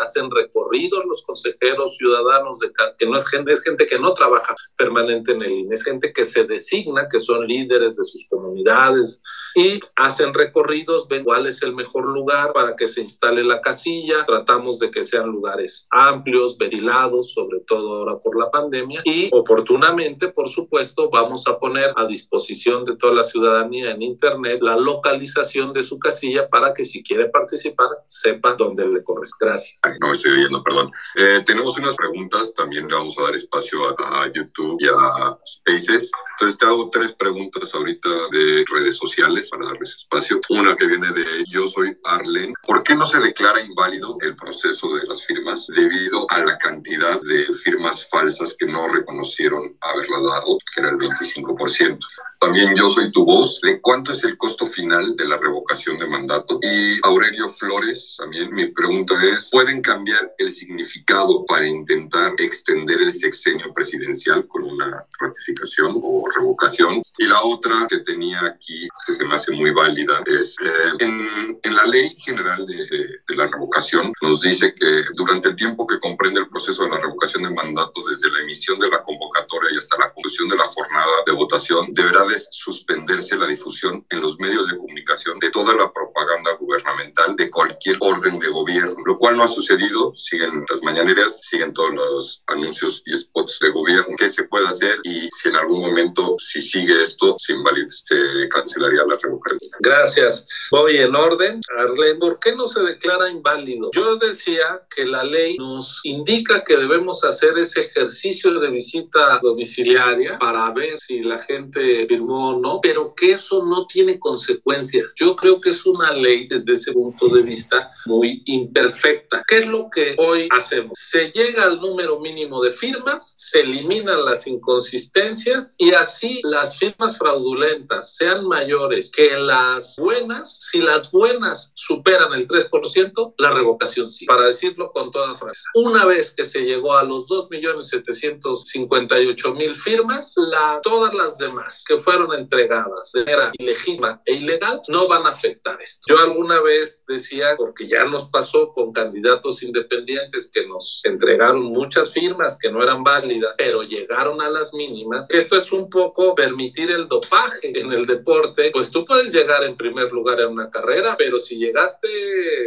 [0.00, 4.54] hacen recorridos los consejeros ciudadanos, de, que no es gente, es gente que no trabaja
[4.76, 9.20] permanente en el INE, es gente que se designa, que son líderes de sus comunidades
[9.54, 14.24] y hacen recorridos, ven cuál es el mejor lugar para que se instale la casilla,
[14.26, 20.28] tratamos de que sean lugares amplios, ventilados, sobre todo ahora por la pandemia, y oportunamente,
[20.28, 25.72] por supuesto, vamos a poner a disposición de toda la ciudadanía en Internet la localización
[25.72, 29.31] de su casilla para que si quiere participar, sepa dónde le corresponde.
[29.40, 29.80] Gracias.
[30.00, 30.90] No, estoy oyendo, perdón.
[31.16, 36.10] Eh, tenemos unas preguntas, también le vamos a dar espacio a YouTube y a Spaces.
[36.42, 40.40] Entonces te hago tres preguntas ahorita de redes sociales para darles espacio.
[40.48, 42.52] Una que viene de Yo soy Arlen.
[42.66, 47.20] ¿Por qué no se declara inválido el proceso de las firmas debido a la cantidad
[47.20, 51.98] de firmas falsas que no reconocieron haberla dado, que era el 25%?
[52.40, 53.60] También yo soy tu voz.
[53.60, 56.58] ¿De cuánto es el costo final de la revocación de mandato?
[56.60, 63.12] Y Aurelio Flores, también mi pregunta es, ¿pueden cambiar el significado para intentar extender el
[63.12, 67.02] sexenio presidencial con una ratificación o revocación?
[67.18, 71.60] Y la otra que tenía aquí, que se me hace muy válida, es eh, en,
[71.62, 75.86] en, la ley general de, de, de la revocación nos dice que durante el tiempo
[75.86, 79.70] que comprende el proceso de la revocación de mandato, desde la emisión de la convocatoria
[79.72, 84.20] y hasta la conclusión de la jornada de votación, deberá de suspenderse la difusión en
[84.20, 89.18] los medios de comunicación de toda la propaganda gubernamental de cualquier orden de gobierno, lo
[89.18, 94.16] cual no ha sucedido, siguen las mañaneras, siguen todos los anuncios y spots de gobierno.
[94.16, 94.98] ¿Qué se puede hacer?
[95.04, 99.70] Y si en algún momento, si sigue esto, se invalida, este, cancelaría la revocación.
[99.80, 100.46] Gracias.
[100.70, 101.60] Voy en orden.
[101.78, 103.90] Arlen, ¿por qué no se declara inválido?
[103.94, 110.38] Yo decía que la ley nos indica que debemos hacer ese ejercicio de visita domiciliaria
[110.38, 115.14] para ver si la gente firmó o no, pero que eso no tiene consecuencias.
[115.18, 119.42] Yo creo que es una ley desde ese punto de vista muy imperfecta.
[119.46, 120.92] ¿Qué es lo que hoy hacemos?
[120.94, 127.16] Se llega al número mínimo de firmas, se eliminan las inconsistencias y así las firmas
[127.16, 134.08] fraudulentas sean mayores que las buenas, si las buenas superan el 3%, 100%, la revocación
[134.08, 135.62] sí, para decirlo con toda frase.
[135.74, 142.34] Una vez que se llegó a los 2.758.000 firmas, la, todas las demás que fueron
[142.34, 146.02] entregadas de manera ilegítima e ilegal no van a afectar esto.
[146.08, 152.12] Yo alguna vez decía, porque ya nos pasó con candidatos independientes que nos entregaron muchas
[152.12, 156.90] firmas que no eran válidas, pero llegaron a las mínimas, esto es un poco permitir
[156.90, 161.14] el dopaje en el deporte, pues tú puedes llegar en primer lugar en una carrera,
[161.16, 162.08] pero si llegaste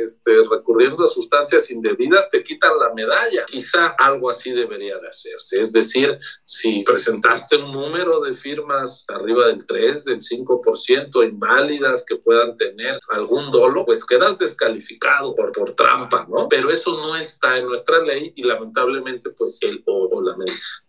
[0.04, 3.46] este, recurriendo a sustancias indebidas, te quitan la medalla.
[3.48, 5.60] Quizá algo así debería de hacerse.
[5.60, 12.18] Es decir, si presentaste un número de firmas arriba del 3, del 5%, inválidas que
[12.18, 16.48] puedan tener algún dolo, pues quedas descalificado por, por trampa, ¿no?
[16.48, 20.22] Pero eso no está en nuestra ley y lamentablemente, pues, el, o, o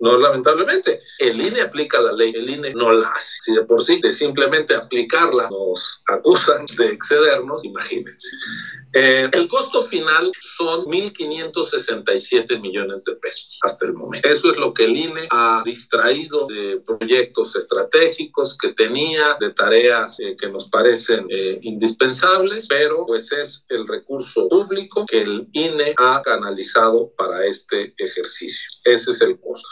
[0.01, 3.38] no lamentablemente, el INE aplica la ley, el INE no la hace.
[3.40, 8.28] Si de por sí, de simplemente aplicarla, nos acusan de excedernos, imagínense.
[8.98, 14.26] Eh, el costo final son 1.567 millones de pesos hasta el momento.
[14.26, 20.18] Eso es lo que el INE ha distraído de proyectos estratégicos que tenía, de tareas
[20.20, 25.94] eh, que nos parecen eh, indispensables, pero pues es el recurso público que el INE
[25.98, 28.70] ha canalizado para este ejercicio.
[28.84, 29.68] Ese es el costo.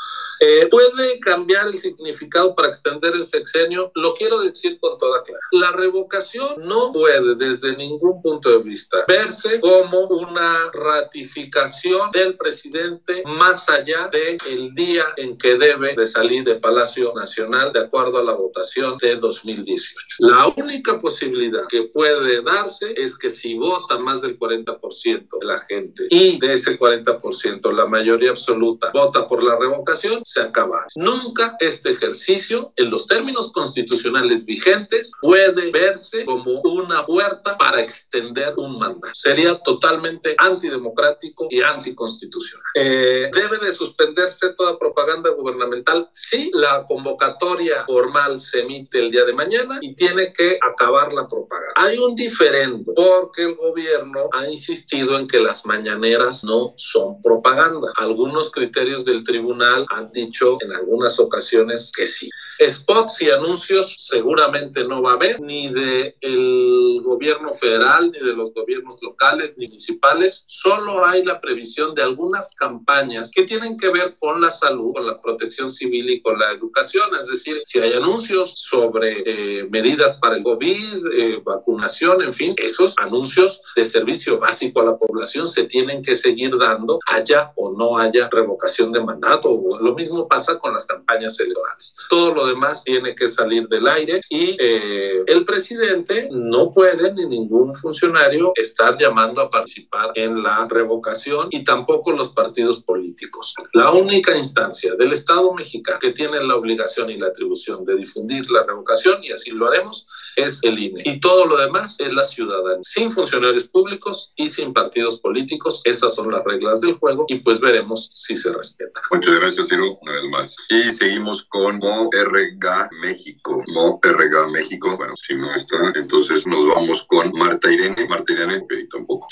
[0.70, 3.92] ¿Puede cambiar el significado para extender el sexenio?
[3.94, 5.40] Lo quiero decir con toda claridad.
[5.52, 13.22] La revocación no puede desde ningún punto de vista verse como una ratificación del presidente
[13.24, 18.18] más allá del el día en que debe de salir de Palacio Nacional de acuerdo
[18.18, 19.96] a la votación de 2018.
[20.18, 25.58] La única posibilidad que puede darse es que si vota más del 40% de la
[25.60, 30.86] gente y de ese 40% la mayoría absoluta vota por la revocación, se acaba.
[30.96, 32.33] Nunca este ejercicio,
[32.76, 39.14] en los términos constitucionales vigentes, puede verse como una puerta para extender un mandato.
[39.14, 42.66] Sería totalmente antidemocrático y anticonstitucional.
[42.74, 46.08] Eh, ¿Debe de suspenderse toda propaganda gubernamental?
[46.12, 51.28] Sí, la convocatoria formal se emite el día de mañana y tiene que acabar la
[51.28, 51.72] propaganda.
[51.76, 57.92] Hay un diferendo porque el gobierno ha insistido en que las mañaneras no son propaganda.
[57.96, 62.23] Algunos criterios del tribunal han dicho en algunas ocasiones que sí.
[62.60, 68.34] Spots y anuncios seguramente no va a haber, ni de el gobierno federal, ni de
[68.34, 70.44] los gobiernos locales, ni municipales.
[70.46, 75.06] Solo hay la previsión de algunas campañas que tienen que ver con la salud, con
[75.06, 77.10] la protección civil y con la educación.
[77.18, 82.54] Es decir, si hay anuncios sobre eh, medidas para el COVID, eh, vacunación, en fin,
[82.56, 87.72] esos anuncios de servicio básico a la población se tienen que seguir dando, haya o
[87.72, 89.60] no haya revocación de mandato.
[89.80, 91.96] Lo mismo pasa con las campañas electorales.
[92.08, 97.74] Todo demás tiene que salir del aire y eh, el presidente no puede ni ningún
[97.74, 103.54] funcionario estar llamando a participar en la revocación y tampoco los partidos políticos.
[103.72, 108.50] La única instancia del Estado mexicano que tiene la obligación y la atribución de difundir
[108.50, 111.02] la revocación, y así lo haremos, es el INE.
[111.04, 115.80] Y todo lo demás es la ciudadanía, sin funcionarios públicos y sin partidos políticos.
[115.84, 119.00] Esas son las reglas del juego y pues veremos si se respeta.
[119.10, 120.56] Muchas gracias, Ciro, una vez más.
[120.68, 123.62] Y seguimos con Mo RG México.
[123.68, 124.96] Mo RG México.
[124.96, 128.06] Bueno, si no está, entonces nos vamos con Marta Irene.
[128.08, 129.26] Marta Irene, eh, tampoco.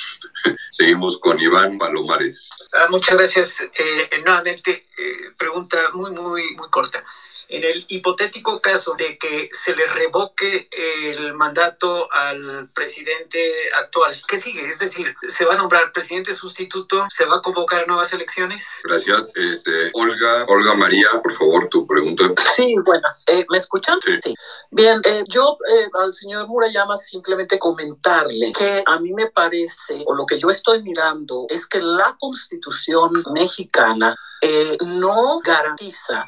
[0.71, 2.49] seguimos con Iván Palomares.
[2.75, 3.61] Ah, muchas gracias.
[3.61, 7.05] Eh, nuevamente, eh, pregunta muy, muy, muy corta.
[7.53, 13.39] En el hipotético caso de que se le revoque el mandato al presidente
[13.79, 14.63] actual, ¿qué sigue?
[14.63, 17.07] Es decir, ¿se va a nombrar presidente sustituto?
[17.15, 18.63] ¿Se va a convocar nuevas elecciones?
[18.85, 19.33] Gracias.
[19.37, 22.25] Este, Olga, Olga María, por favor, tu pregunta.
[22.57, 23.25] Sí, buenas.
[23.29, 23.99] Eh, ¿Me escuchan?
[24.03, 24.35] Sí.
[24.71, 30.15] Bien, eh, yo eh, al señor Murayama simplemente comentarle que a mí me parece, o
[30.15, 36.25] lo que yo estoy mirando, es que la constitución mexicana eh, no garantiza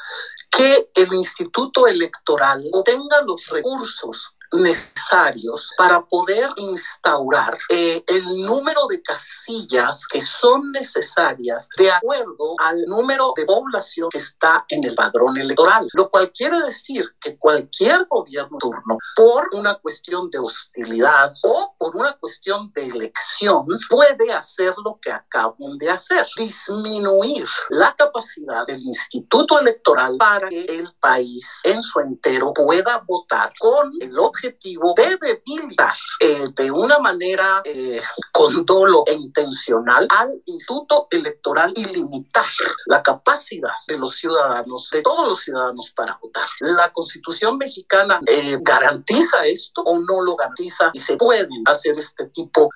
[0.57, 9.03] que el Instituto Electoral obtenga los recursos necesarios para poder instaurar eh, el número de
[9.03, 15.37] casillas que son necesarias de acuerdo al número de población que está en el padrón
[15.37, 21.75] electoral, lo cual quiere decir que cualquier gobierno turno, por una cuestión de hostilidad o
[21.79, 28.67] por una cuestión de elección, puede hacer lo que acaban de hacer, disminuir la capacidad
[28.67, 34.43] del Instituto Electoral para que el país en su entero pueda votar con el objetivo
[34.51, 38.01] de debilitar eh, de una manera eh,
[38.32, 42.47] con dolo e intencional al Instituto Electoral y limitar
[42.86, 46.47] la capacidad de los ciudadanos, de todos los ciudadanos para votar.
[46.61, 52.26] La Constitución mexicana eh, garantiza esto o no lo garantiza y se pueden hacer este
[52.26, 52.68] tipo de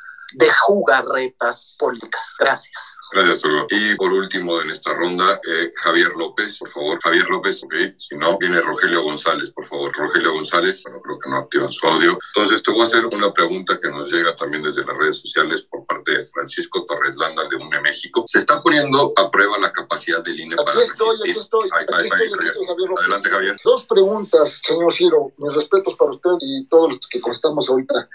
[0.66, 2.22] jugarretas políticas.
[2.38, 2.96] Gracias.
[3.12, 3.66] Gracias, Hugo.
[3.70, 6.98] Y por último en esta ronda, eh, Javier López, por favor.
[7.02, 7.74] Javier López, ok.
[7.96, 9.90] Si no, viene Rogelio González, por favor.
[9.94, 12.18] Rogelio González, bueno, creo que no activan su audio.
[12.34, 15.62] Entonces, te voy a hacer una pregunta que nos llega también desde las redes sociales
[15.62, 18.24] por parte de Francisco Torres Landa de UNE México.
[18.26, 21.30] Se está poniendo a prueba la capacidad del INE para Aquí estoy, resistir.
[21.30, 21.68] aquí estoy.
[21.72, 22.28] Aquí aquí Javier.
[22.28, 23.04] estoy, Javier López.
[23.04, 23.56] Adelante, Javier.
[23.64, 25.32] Dos preguntas, señor Ciro.
[25.38, 28.06] Mis respetos para usted y todos los que constamos ahorita.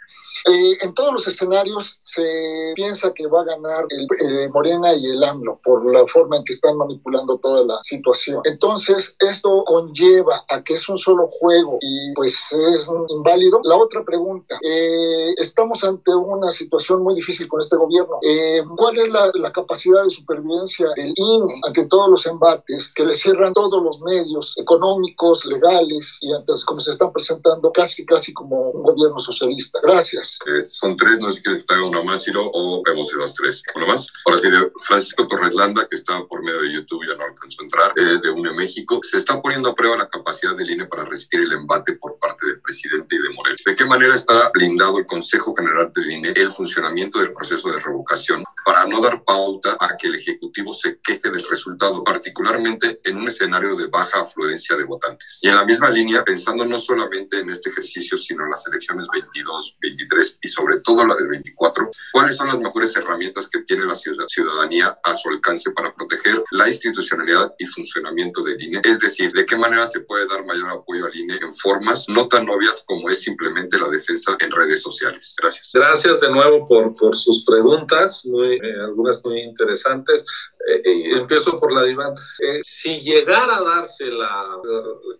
[0.46, 5.24] Eh, en todos los escenarios se piensa que va a ganar el, Morena y el
[5.24, 8.42] AMLO por la forma en que están manipulando toda la situación.
[8.44, 13.62] Entonces, esto conlleva a que es un solo juego y pues es inválido.
[13.64, 18.20] La otra pregunta, eh, estamos ante una situación muy difícil con este gobierno.
[18.22, 23.06] Eh, ¿Cuál es la, la capacidad de supervivencia del INE ante todos los embates que
[23.06, 28.34] le cierran todos los medios económicos, legales y antes como se están presentando casi casi
[28.34, 29.80] como un gobierno socialista?
[29.82, 30.33] Gracias.
[30.46, 33.12] Eh, son tres, no sé si quieres que te haga una más, Ciro, o vemos
[33.14, 33.64] esas tres.
[33.76, 34.08] Una más.
[34.26, 37.62] Ahora sí, de Francisco Torres Landa, que está por medio de YouTube, ya no alcanzó
[37.62, 39.00] a entrar, eh, de UNE México.
[39.04, 42.46] Se está poniendo a prueba la capacidad del INE para resistir el embate por parte
[42.46, 43.56] del presidente y de Moreno.
[43.66, 47.80] ¿De qué manera está blindado el Consejo General del INE el funcionamiento del proceso de
[47.80, 53.18] revocación para no dar pauta a que el Ejecutivo se queje del resultado, particularmente en
[53.18, 55.40] un escenario de baja afluencia de votantes?
[55.42, 59.08] Y en la misma línea, pensando no solamente en este ejercicio, sino en las elecciones
[59.12, 63.86] 22, 23 y sobre todo la del 24, ¿cuáles son las mejores herramientas que tiene
[63.86, 68.82] la ciudad- ciudadanía a su alcance para proteger la institucionalidad y funcionamiento del INE?
[68.84, 72.28] Es decir, ¿de qué manera se puede dar mayor apoyo al INE en formas no
[72.28, 75.36] tan obvias como es simplemente la defensa en redes sociales?
[75.42, 75.72] Gracias.
[75.74, 80.26] Gracias de nuevo por, por sus preguntas, muy, eh, algunas muy interesantes.
[80.66, 82.14] Eh, eh, empiezo por la de Iván.
[82.40, 84.48] Eh, si llegara a darse la,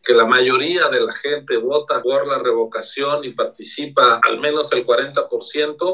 [0.04, 4.86] que la mayoría de la gente vota por la revocación y participa al menos el
[4.86, 4.93] 40%,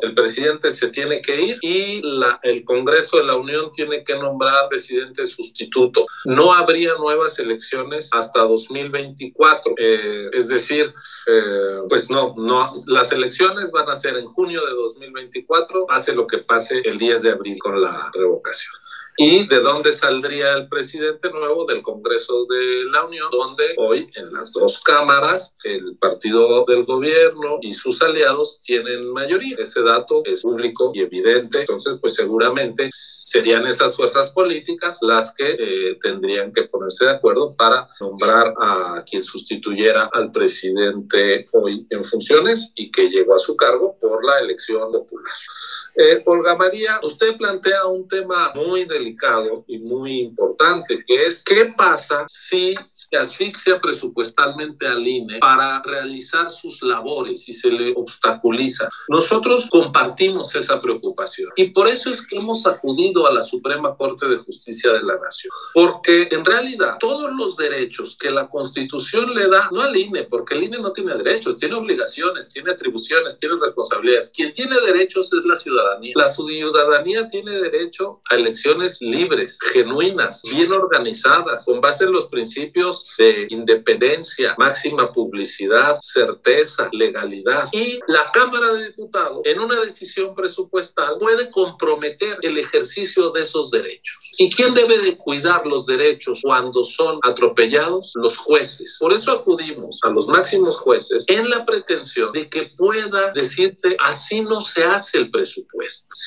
[0.02, 4.16] el presidente se tiene que ir y la, el Congreso de la Unión tiene que
[4.16, 6.06] nombrar presidente sustituto.
[6.26, 9.74] No habría nuevas elecciones hasta 2024.
[9.78, 10.94] Eh, es decir,
[11.28, 16.28] eh, pues no, no, las elecciones van a ser en junio de 2024, pase lo
[16.28, 18.74] que pase el 10 de abril con la revocación.
[19.22, 21.66] ¿Y de dónde saldría el presidente nuevo?
[21.66, 27.58] Del Congreso de la Unión, donde hoy en las dos cámaras el partido del gobierno
[27.60, 29.58] y sus aliados tienen mayoría.
[29.60, 31.60] Ese dato es público y evidente.
[31.60, 32.92] Entonces, pues seguramente
[33.22, 39.04] serían esas fuerzas políticas las que eh, tendrían que ponerse de acuerdo para nombrar a
[39.06, 44.40] quien sustituyera al presidente hoy en funciones y que llegó a su cargo por la
[44.40, 45.36] elección popular.
[45.96, 51.66] Eh, Olga María, usted plantea un tema muy delicado y muy importante, que es qué
[51.78, 58.88] pasa si se asfixia presupuestalmente al INE para realizar sus labores y se le obstaculiza.
[59.08, 64.28] Nosotros compartimos esa preocupación y por eso es que hemos acudido a la Suprema Corte
[64.28, 69.48] de Justicia de la Nación, porque en realidad todos los derechos que la Constitución le
[69.48, 73.56] da, no al INE, porque el INE no tiene derechos, tiene obligaciones, tiene atribuciones, tiene
[73.60, 74.32] responsabilidades.
[74.36, 75.79] Quien tiene derechos es la ciudadanía.
[76.16, 83.06] La ciudadanía tiene derecho a elecciones libres, genuinas, bien organizadas, con base en los principios
[83.18, 87.68] de independencia, máxima publicidad, certeza, legalidad.
[87.72, 93.72] Y la Cámara de Diputados, en una decisión presupuestal, puede comprometer el ejercicio de esos
[93.72, 94.34] derechos.
[94.38, 98.12] ¿Y quién debe de cuidar los derechos cuando son atropellados?
[98.16, 98.98] Los jueces.
[99.00, 104.42] Por eso acudimos a los máximos jueces en la pretensión de que pueda decirse así
[104.42, 105.69] no se hace el presupuesto.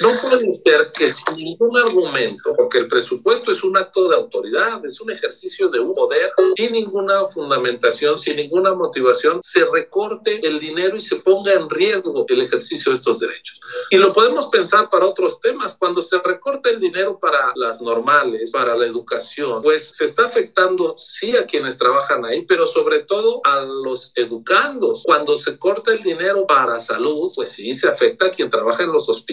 [0.00, 4.84] No puede ser que sin ningún argumento, porque el presupuesto es un acto de autoridad,
[4.84, 10.58] es un ejercicio de un poder, sin ninguna fundamentación, sin ninguna motivación, se recorte el
[10.58, 13.60] dinero y se ponga en riesgo el ejercicio de estos derechos.
[13.90, 15.76] Y lo podemos pensar para otros temas.
[15.78, 20.96] Cuando se recorta el dinero para las normales, para la educación, pues se está afectando
[20.96, 25.02] sí a quienes trabajan ahí, pero sobre todo a los educandos.
[25.04, 28.92] Cuando se corta el dinero para salud, pues sí se afecta a quien trabaja en
[28.92, 29.31] los hospitales,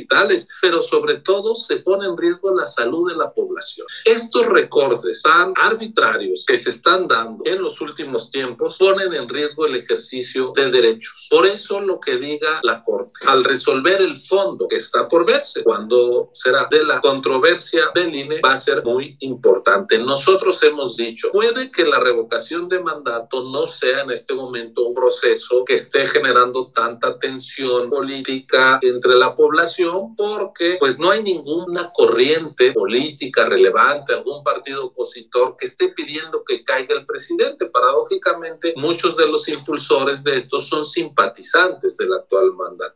[0.61, 3.87] pero sobre todo se pone en riesgo la salud de la población.
[4.05, 9.65] Estos recortes tan arbitrarios que se están dando en los últimos tiempos ponen en riesgo
[9.65, 11.27] el ejercicio de derechos.
[11.29, 15.63] Por eso lo que diga la Corte, al resolver el fondo que está por verse,
[15.63, 19.97] cuando será de la controversia del INE, va a ser muy importante.
[19.99, 24.93] Nosotros hemos dicho, puede que la revocación de mandato no sea en este momento un
[24.93, 31.23] proceso que esté generando tanta tensión política entre la población situación porque pues no hay
[31.23, 37.67] ninguna corriente política relevante, algún partido opositor que esté pidiendo que caiga el presidente.
[37.67, 42.95] Paradójicamente, muchos de los impulsores de esto son simpatizantes del actual mandatario.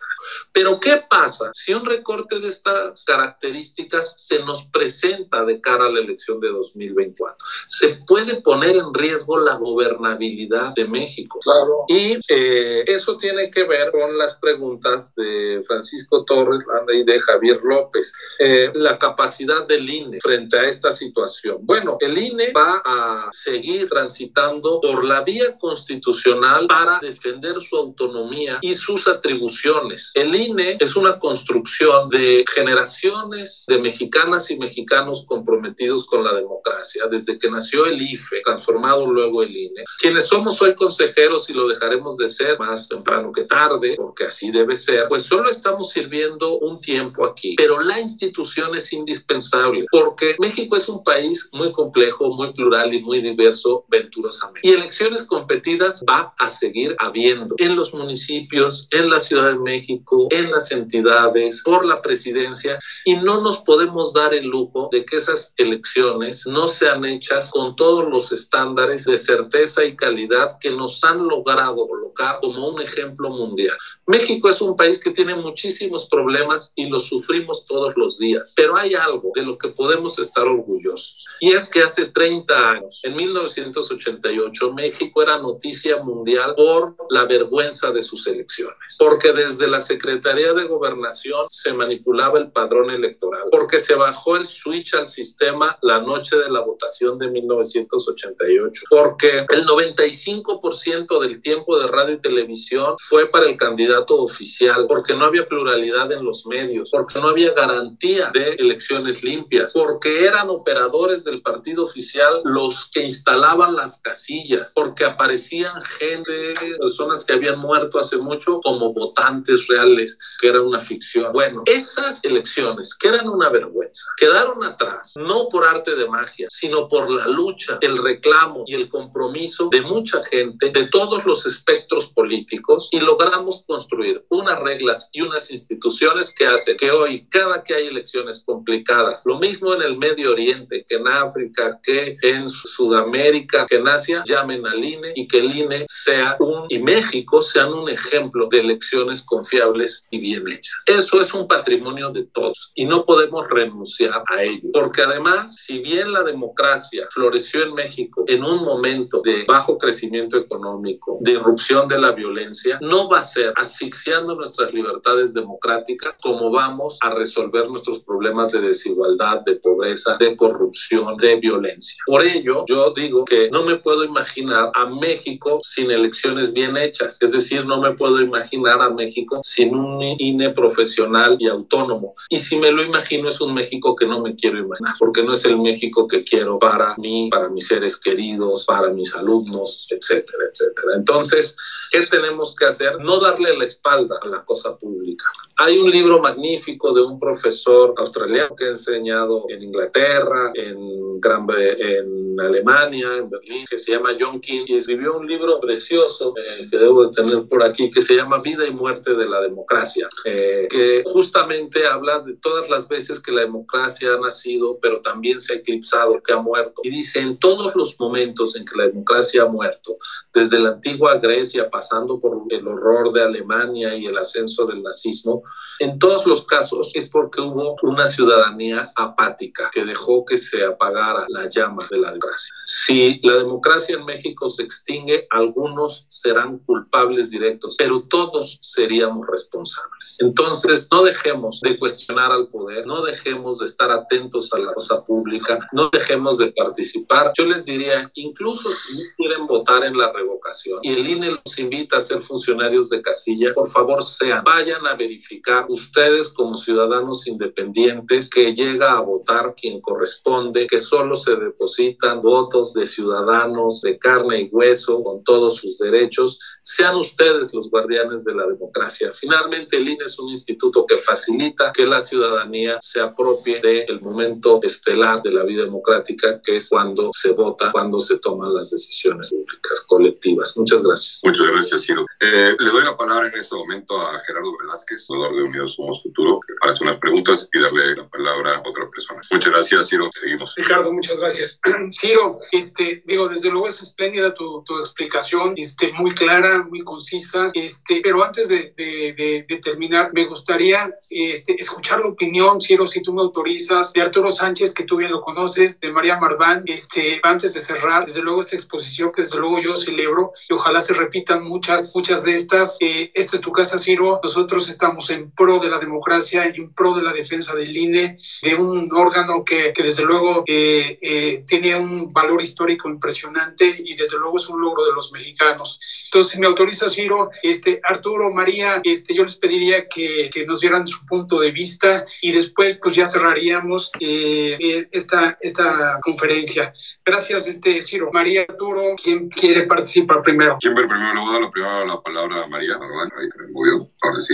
[0.51, 5.91] Pero ¿qué pasa si un recorte de estas características se nos presenta de cara a
[5.91, 7.37] la elección de 2024?
[7.67, 11.39] Se puede poner en riesgo la gobernabilidad de México.
[11.43, 11.85] Claro.
[11.87, 18.13] Y eh, eso tiene que ver con las preguntas de Francisco Torres de Javier López.
[18.39, 21.57] Eh, la capacidad del INE frente a esta situación.
[21.61, 28.59] Bueno, el INE va a seguir transitando por la vía constitucional para defender su autonomía
[28.61, 30.11] y sus atribuciones.
[30.13, 37.03] El INE es una construcción de generaciones de mexicanas y mexicanos comprometidos con la democracia,
[37.09, 39.83] desde que nació el IFE, transformado luego el INE.
[39.99, 44.51] Quienes somos hoy consejeros y lo dejaremos de ser más temprano que tarde, porque así
[44.51, 50.35] debe ser, pues solo estamos sirviendo un tiempo aquí, pero la institución es indispensable, porque
[50.39, 54.67] México es un país muy complejo, muy plural y muy diverso venturosamente.
[54.67, 60.27] Y elecciones competidas va a seguir habiendo en los municipios, en la Ciudad de México,
[60.31, 65.17] en las entidades, por la presidencia, y no nos podemos dar el lujo de que
[65.17, 71.03] esas elecciones no sean hechas con todos los estándares de certeza y calidad que nos
[71.03, 73.77] han logrado colocar como un ejemplo mundial.
[74.05, 78.75] México es un país que tiene muchísimos problemas y los sufrimos todos los días, pero
[78.75, 81.25] hay algo de lo que podemos estar orgullosos.
[81.39, 87.91] Y es que hace 30 años, en 1988, México era noticia mundial por la vergüenza
[87.91, 93.79] de sus elecciones, porque desde la Secretaría de Gobernación se manipulaba el padrón electoral, porque
[93.79, 99.65] se bajó el switch al sistema la noche de la votación de 1988, porque el
[99.65, 105.47] 95% del tiempo de radio y televisión fue para el candidato oficial, porque no había
[105.47, 111.41] pluralidad en los medios, porque no había garantía de elecciones limpias, porque eran operadores del
[111.41, 118.17] partido oficial los que instalaban las casillas, porque aparecían gente, personas que habían muerto hace
[118.17, 121.31] mucho como votantes reales, que era una ficción.
[121.33, 126.87] Bueno, esas elecciones, que eran una vergüenza, quedaron atrás, no por arte de magia, sino
[126.87, 132.07] por la lucha, el reclamo y el compromiso de mucha gente, de todos los espectros
[132.11, 137.63] políticos, y logramos construir construir unas reglas y unas instituciones que hacen que hoy, cada
[137.63, 142.47] que hay elecciones complicadas, lo mismo en el Medio Oriente, que en África, que en
[142.47, 147.41] Sudamérica, que en Asia, llamen al INE y que el INE sea un, y México
[147.41, 150.83] sean un ejemplo de elecciones confiables y bien hechas.
[150.85, 155.79] Eso es un patrimonio de todos y no podemos renunciar a ello, porque además, si
[155.79, 161.87] bien la democracia floreció en México en un momento de bajo crecimiento económico, de irrupción
[161.87, 167.09] de la violencia, no va a ser así asfixiando nuestras libertades democráticas, como vamos a
[167.09, 171.97] resolver nuestros problemas de desigualdad, de pobreza, de corrupción, de violencia.
[172.05, 177.17] Por ello, yo digo que no me puedo imaginar a México sin elecciones bien hechas,
[177.21, 182.13] es decir, no me puedo imaginar a México sin un INE profesional y autónomo.
[182.29, 185.33] Y si me lo imagino, es un México que no me quiero imaginar, porque no
[185.33, 190.43] es el México que quiero para mí, para mis seres queridos, para mis alumnos, etcétera,
[190.51, 190.93] etcétera.
[190.95, 191.55] Entonces,
[191.91, 192.97] ¿qué tenemos que hacer?
[193.01, 195.25] No darle la espalda a la cosa pública.
[195.57, 201.47] Hay un libro magnífico de un profesor australiano que ha enseñado en Inglaterra, en, Gran
[201.49, 206.67] en Alemania, en Berlín, que se llama John King, y escribió un libro precioso eh,
[206.69, 210.07] que debo de tener por aquí, que se llama Vida y Muerte de la Democracia,
[210.25, 215.39] eh, que justamente habla de todas las veces que la democracia ha nacido, pero también
[215.39, 216.81] se ha eclipsado, que ha muerto.
[216.83, 219.97] Y dice, en todos los momentos en que la democracia ha muerto,
[220.33, 225.43] desde la antigua Grecia, pasando por el horror de Alemania, y el ascenso del nazismo,
[225.79, 231.25] en todos los casos es porque hubo una ciudadanía apática que dejó que se apagara
[231.29, 232.53] la llama de la democracia.
[232.65, 240.17] Si la democracia en México se extingue, algunos serán culpables directos, pero todos seríamos responsables.
[240.19, 245.03] Entonces, no dejemos de cuestionar al poder, no dejemos de estar atentos a la cosa
[245.03, 247.31] pública, no dejemos de participar.
[247.37, 251.97] Yo les diría, incluso si quieren votar en la revocación y el INE los invita
[251.97, 258.29] a ser funcionarios de casilla, por favor sean, vayan a verificar ustedes como ciudadanos independientes
[258.29, 264.41] que llega a votar quien corresponde, que solo se depositan votos de ciudadanos de carne
[264.41, 269.11] y hueso con todos sus derechos, sean ustedes los guardianes de la democracia.
[269.13, 274.59] Finalmente, el INE es un instituto que facilita que la ciudadanía se apropie del momento
[274.63, 279.29] estelar de la vida democrática, que es cuando se vota, cuando se toman las decisiones
[279.29, 280.55] públicas colectivas.
[280.55, 281.19] Muchas gracias.
[281.23, 282.05] Muchas gracias, Ciro.
[282.21, 286.01] Eh, le doy la palabra en este momento a Gerardo Velázquez, fundador de Unidos Somos
[286.01, 289.21] Futuro, para hacer unas preguntas y darle la palabra a otra persona.
[289.31, 290.09] Muchas gracias, Ciro.
[290.13, 290.53] Seguimos.
[290.55, 291.59] Ricardo, muchas gracias.
[291.89, 297.51] Ciro, este, digo, desde luego es espléndida tu, tu explicación, este, muy clara, muy concisa,
[297.53, 303.01] este, pero antes de, de, de, terminar, me gustaría este, escuchar la opinión, Ciro, si
[303.01, 307.19] tú me autorizas, de Arturo Sánchez, que tú bien lo conoces, de María Marván, este,
[307.23, 310.93] antes de cerrar, desde luego esta exposición que desde luego yo celebro y ojalá se
[310.93, 312.77] repitan muchas, muchas de estas.
[312.79, 314.19] Eh, esta es tu casa, Ciro.
[314.23, 318.55] Nosotros estamos en pro de la democracia en pro de la defensa del INE, de
[318.55, 324.17] un órgano que, que desde luego eh, eh, tiene un valor histórico impresionante y desde
[324.19, 325.79] luego es un logro de los mexicanos.
[326.05, 330.85] Entonces, me autoriza, Ciro, este, Arturo, María, este, yo les pediría que, que nos dieran
[330.85, 336.73] su punto de vista y después pues ya cerraríamos esta, esta conferencia.
[337.05, 338.09] Gracias, este, Ciro.
[338.11, 340.57] María, Arturo, ¿quién quiere participar primero?
[340.59, 341.13] ¿Quién primero?
[341.13, 343.17] Le voy a dar la, palabra a María, ¿verdad?
[343.17, 343.87] Ahí movió.
[344.01, 344.33] Ahora sí.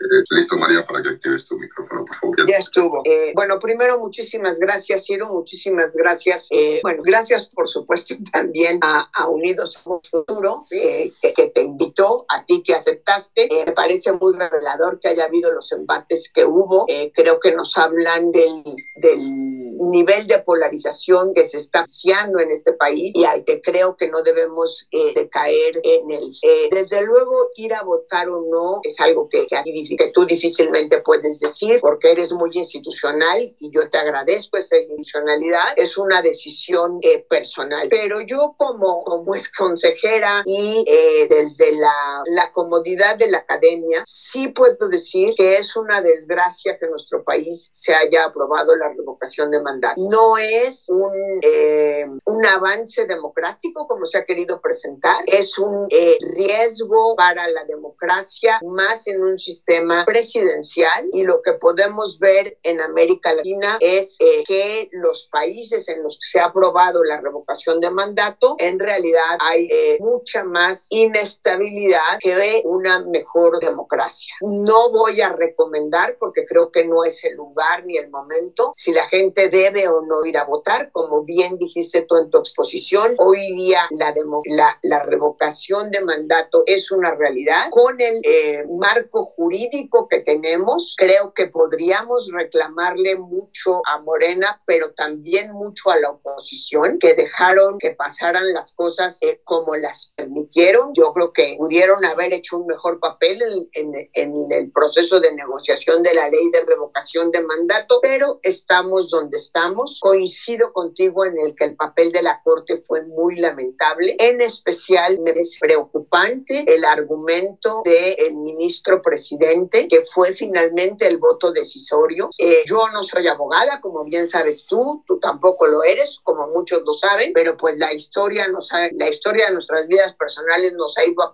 [0.00, 2.48] Eh, listo, María, para que actives tu micrófono, por favor.
[2.48, 3.02] Ya estuvo.
[3.04, 6.48] Eh, bueno, primero, muchísimas gracias, Ciro, muchísimas gracias.
[6.50, 12.26] Eh, bueno, gracias, por supuesto, también a, a Unidos Somos Futuro, que, que, te invitó,
[12.28, 13.48] a ti que aceptaste.
[13.66, 16.86] me parece muy revelador que haya habido los embates que hubo.
[17.14, 18.62] creo que nos hablan del,
[18.96, 23.96] del nivel de polarización que se está haciendo en este país y ahí te creo
[23.96, 26.36] que no debemos eh, caer en el...
[26.70, 29.56] desde luego, ir a votar o no es algo que, que
[29.96, 35.74] que tú difícilmente puedes decir porque eres muy institucional y yo te agradezco esa institucionalidad.
[35.76, 37.88] Es una decisión eh, personal.
[37.90, 44.02] Pero yo como, como es consejera y eh, desde la, la comodidad de la academia,
[44.04, 49.50] sí puedo decir que es una desgracia que nuestro país se haya aprobado la revocación
[49.50, 49.73] de mandato.
[49.96, 55.88] No es un, eh, un avance democrático como se ha querido presentar, es un
[56.34, 61.08] riesgo para la democracia más en un sistema presidencial.
[61.12, 66.18] Y lo que podemos ver en América Latina es eh, que los países en los
[66.18, 72.18] que se ha aprobado la revocación de mandato, en realidad hay eh, mucha más inestabilidad
[72.20, 74.34] que una mejor democracia.
[74.40, 78.72] No voy a recomendar porque creo que no es el lugar ni el momento.
[78.74, 82.38] Si la gente debe o no ir a votar, como bien dijiste tú en tu
[82.38, 84.12] exposición, hoy día la,
[84.46, 90.96] la, la revocación de mandato es una realidad con el eh, marco jurídico que tenemos,
[90.98, 97.78] creo que podríamos reclamarle mucho a Morena, pero también mucho a la oposición, que dejaron
[97.78, 100.92] que pasaran las cosas eh, como las permitieron.
[100.94, 105.32] Yo creo que pudieron haber hecho un mejor papel en, en, en el proceso de
[105.32, 109.98] negociación de la ley de revocación de mandato, pero estamos donde estamos.
[110.00, 114.16] Coincido contigo en el que el papel de la Corte fue muy lamentable.
[114.18, 121.52] En especial me es preocupante el argumento del ministro presidente que fue finalmente el voto
[121.52, 122.30] decisorio.
[122.38, 126.82] Eh, yo no soy abogada, como bien sabes tú, tú tampoco lo eres, como muchos
[126.84, 131.04] lo saben, pero pues la historia, nos la historia de nuestras vidas personales nos ha
[131.04, 131.32] ido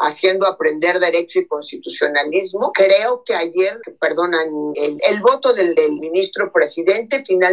[0.00, 2.72] haciendo aprender derecho y constitucionalismo.
[2.72, 7.49] Creo que ayer, perdonan, el, el voto del, del ministro presidente finalmente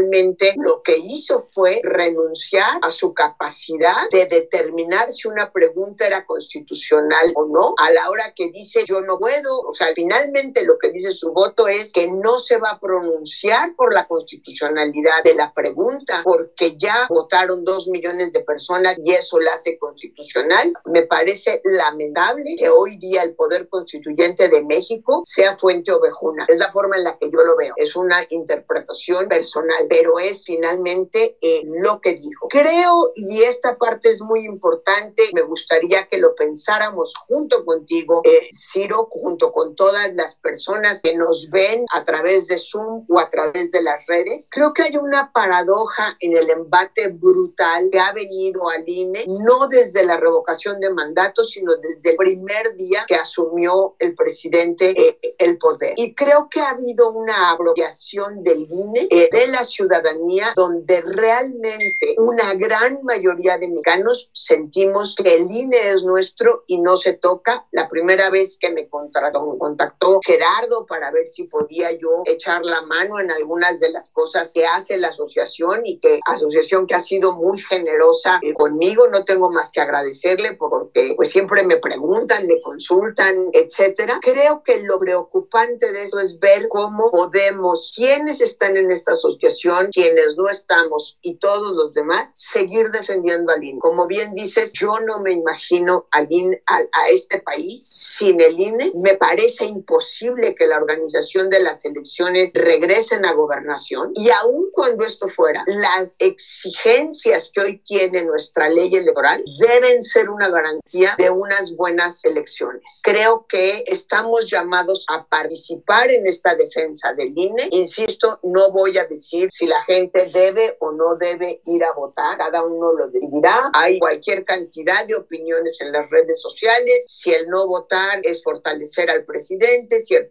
[0.63, 7.31] lo que hizo fue renunciar a su capacidad de determinar si una pregunta era constitucional
[7.35, 10.77] o no, a la hora que dice yo no puedo, o sea, al finalmente lo
[10.77, 15.33] que dice su voto es que no se va a pronunciar por la constitucionalidad de
[15.35, 20.73] la pregunta, porque ya votaron dos millones de personas y eso la hace constitucional.
[20.85, 26.45] Me parece lamentable que hoy día el Poder Constituyente de México sea fuente ovejuna.
[26.47, 27.73] Es la forma en la que yo lo veo.
[27.77, 32.47] Es una interpretación personal, pero es finalmente eh, lo que dijo.
[32.49, 38.47] Creo, y esta parte es muy importante, me gustaría que lo pensáramos junto contigo, eh,
[38.51, 43.29] Ciro, junto con todas las personas que nos ven a través de Zoom o a
[43.29, 44.49] través de las redes.
[44.51, 49.67] Creo que hay una paradoja en el embate brutal que ha venido al INE, no
[49.67, 55.35] desde la revocación de mandato, sino desde el primer día que asumió el presidente eh,
[55.37, 55.93] el poder.
[55.97, 62.15] Y creo que ha habido una apropiación del INE, eh, de la ciudadanía, donde realmente
[62.17, 67.65] una gran mayoría de mexicanos sentimos que el INE es nuestro y no se toca.
[67.71, 72.81] La primera vez que me contrató, contactó Gerardo para ver si podía yo echar la
[72.81, 76.99] mano en algunas de las cosas que hace la asociación y que asociación que ha
[76.99, 79.07] sido muy generosa conmigo.
[79.09, 84.19] No tengo más que agradecerle porque pues siempre me preguntan, me consultan, etcétera.
[84.21, 89.66] Creo que lo preocupante de eso es ver cómo podemos, quienes están en esta asociación,
[89.91, 93.79] quienes no estamos y todos los demás, seguir defendiendo al INE.
[93.79, 98.59] Como bien dices, yo no me imagino al INE, a, a este país sin el
[98.59, 98.91] INE.
[98.95, 105.05] Me parece imposible que la organización de las elecciones regresen a gobernación y aun cuando
[105.05, 111.29] esto fuera, las exigencias que hoy tiene nuestra ley electoral deben ser una garantía de
[111.29, 113.01] unas buenas elecciones.
[113.03, 117.69] Creo que estamos llamados a participar en esta defensa del INE.
[117.71, 122.37] Insisto, no voy a decir si la gente debe o no debe ir a votar,
[122.37, 123.71] cada uno lo decidirá.
[123.73, 129.09] Hay cualquier cantidad de opiniones en las redes sociales, si el no votar es fortalecer
[129.09, 130.29] al presidente, si el,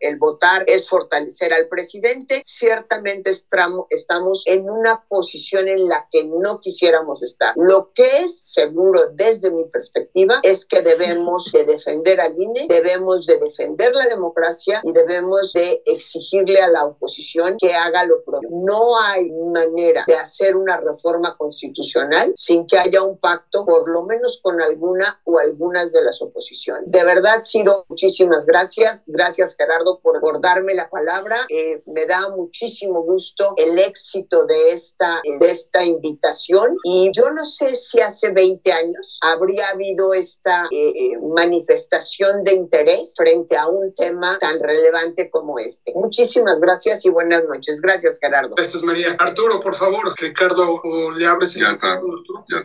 [0.00, 6.58] el votar es fortalecer al presidente, ciertamente estamos en una posición en la que no
[6.58, 7.52] quisiéramos estar.
[7.54, 13.26] Lo que es seguro desde mi perspectiva es que debemos de defender al INE, debemos
[13.26, 18.55] de defender la democracia y debemos de exigirle a la oposición que haga lo propio.
[18.64, 24.04] No hay manera de hacer una reforma constitucional sin que haya un pacto, por lo
[24.04, 26.84] menos con alguna o algunas de las oposiciones.
[26.86, 29.04] De verdad, Ciro, muchísimas gracias.
[29.06, 31.46] Gracias, Gerardo, por, por darme la palabra.
[31.48, 37.44] Eh, me da muchísimo gusto el éxito de esta, de esta invitación y yo no
[37.44, 43.66] sé si hace 20 años habría habido esta eh, eh, manifestación de interés frente a
[43.66, 45.92] un tema tan relevante como este.
[45.94, 47.80] Muchísimas gracias y buenas noches.
[47.80, 48.35] Gracias, Gerardo.
[48.56, 49.16] Gracias, María.
[49.18, 50.80] Arturo, por favor, Ricardo,
[51.16, 51.54] le abres.
[51.54, 52.00] Ya está,
[52.48, 52.58] ya.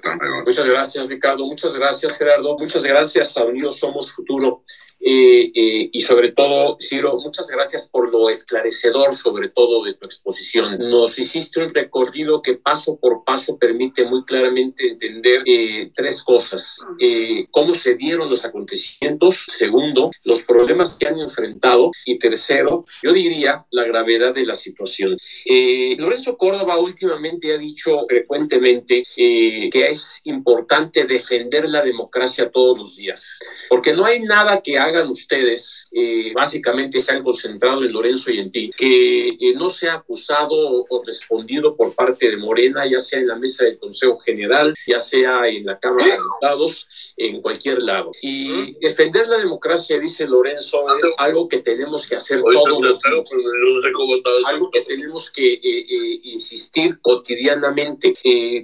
[0.46, 1.46] Muchas gracias, Ricardo.
[1.46, 2.58] Muchas gracias, Gerardo.
[2.58, 4.64] Muchas gracias a Unidos Somos Futuro.
[5.04, 10.06] Eh, eh, y sobre todo, Ciro, muchas gracias por lo esclarecedor, sobre todo de tu
[10.06, 10.78] exposición.
[10.78, 16.78] Nos hiciste un recorrido que paso por paso permite muy claramente entender eh, tres cosas.
[17.50, 19.46] cómo se dieron los acontecimientos.
[19.48, 21.92] Segundo, los problemas que han enfrentado.
[22.06, 25.18] Y tercero, yo diría la gravedad de la situación.
[25.98, 29.04] Lorenzo Córdoba últimamente ha dicho frecuentemente
[29.72, 34.92] que es importante defender la democracia todos los días, porque no hay nada que haga
[34.92, 39.70] hagan ustedes, eh, básicamente se han concentrado en Lorenzo y en ti, que eh, no
[39.70, 44.20] sea acusado o, respondido por parte de Morena, ya sea en la mesa del Consejo
[44.20, 46.88] General, ya sea en la Cámara de Diputados,
[47.28, 48.12] en cualquier lado.
[48.22, 53.24] Y defender la democracia, dice Lorenzo, es algo que tenemos que hacer todos los días.
[54.46, 58.14] Algo que tenemos que eh, insistir cotidianamente,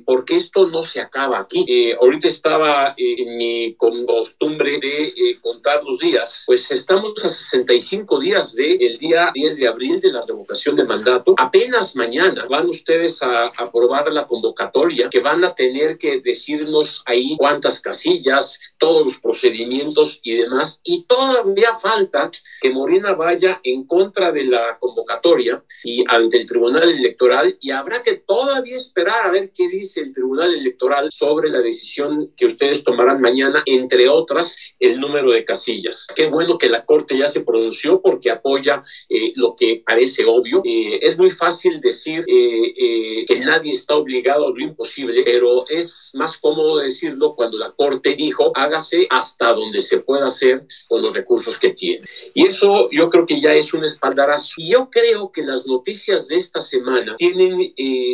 [0.05, 1.93] porque esto no se acaba aquí.
[1.99, 8.97] ahorita estaba en mi costumbre de contar los días pues estamos a 65 días del
[8.97, 11.35] día 10 de abril de la revocación de mandato.
[11.38, 17.35] Apenas mañana van ustedes a aprobar la convocatoria que van a tener que decirnos ahí
[17.38, 18.46] cuántas casillas,
[18.77, 20.81] todos los procedimientos y demás.
[20.83, 22.29] Y todavía falta
[22.61, 28.01] que Morena vaya en contra de la convocatoria y ante el Tribunal Electoral y habrá
[28.03, 32.83] que todavía esperar a ver qué dice el Tribunal Electoral sobre la decisión que ustedes
[32.83, 36.07] tomarán mañana, entre otras, el número de casillas.
[36.15, 40.61] Qué bueno que la Corte ya se pronunció porque apoya eh, lo que parece obvio.
[40.63, 46.11] Eh, es muy fácil decir eh, que nadie está obligado a lo imposible, pero es
[46.13, 51.13] más cómodo decirlo cuando la Corte dijo hágase hasta donde se pueda hacer con los
[51.13, 52.01] recursos que tiene.
[52.33, 54.55] Y eso yo creo que ya es un espaldarazo.
[54.57, 57.55] Y yo creo que las noticias de esta semana tienen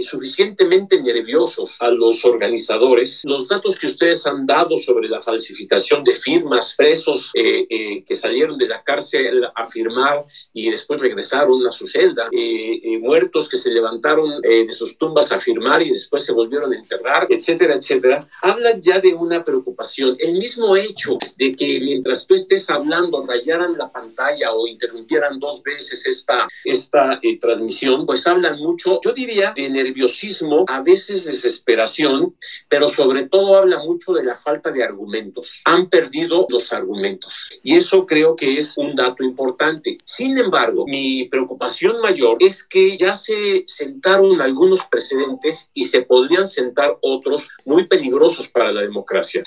[0.04, 3.22] suficientemente nerviosos a los organizadores.
[3.24, 8.58] Los datos que ustedes han dado sobre la falsificación de firmas, presos, eh, que salieron
[8.58, 13.58] de la cárcel a firmar y después regresaron a su celda, eh, eh, muertos que
[13.58, 17.76] se levantaron eh, de sus tumbas a firmar y después se volvieron a enterrar, etcétera,
[17.76, 20.03] etcétera, hablan ya de una preocupación.
[20.20, 25.64] El mismo hecho de que mientras tú estés hablando rayaran la pantalla o interrumpieran dos
[25.64, 32.36] veces esta, esta transmisión, pues hablan mucho, yo diría, de nerviosismo, a veces desesperación,
[32.70, 35.62] pero sobre todo habla mucho de la falta de argumentos.
[35.66, 37.50] Han perdido los argumentos.
[37.64, 39.98] Y eso creo que es un dato importante.
[40.04, 46.46] Sin embargo, mi preocupación mayor es que ya se sentaron algunos precedentes y se podrían
[46.46, 49.44] sentar otros muy peligrosos para la democracia.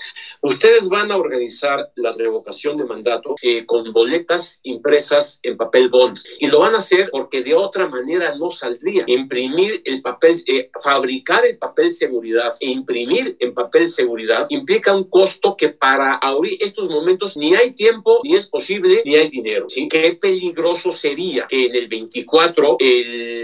[0.47, 6.18] Ustedes van a organizar la revocación de mandato eh, con boletas impresas en papel bond
[6.39, 9.02] y lo van a hacer porque de otra manera no saldría.
[9.09, 15.10] Imprimir el papel, eh, fabricar el papel seguridad e imprimir en papel seguridad implica un
[15.10, 16.20] costo que para
[16.60, 19.66] estos momentos ni hay tiempo ni es posible ni hay dinero.
[19.90, 22.78] Qué peligroso sería que en el 24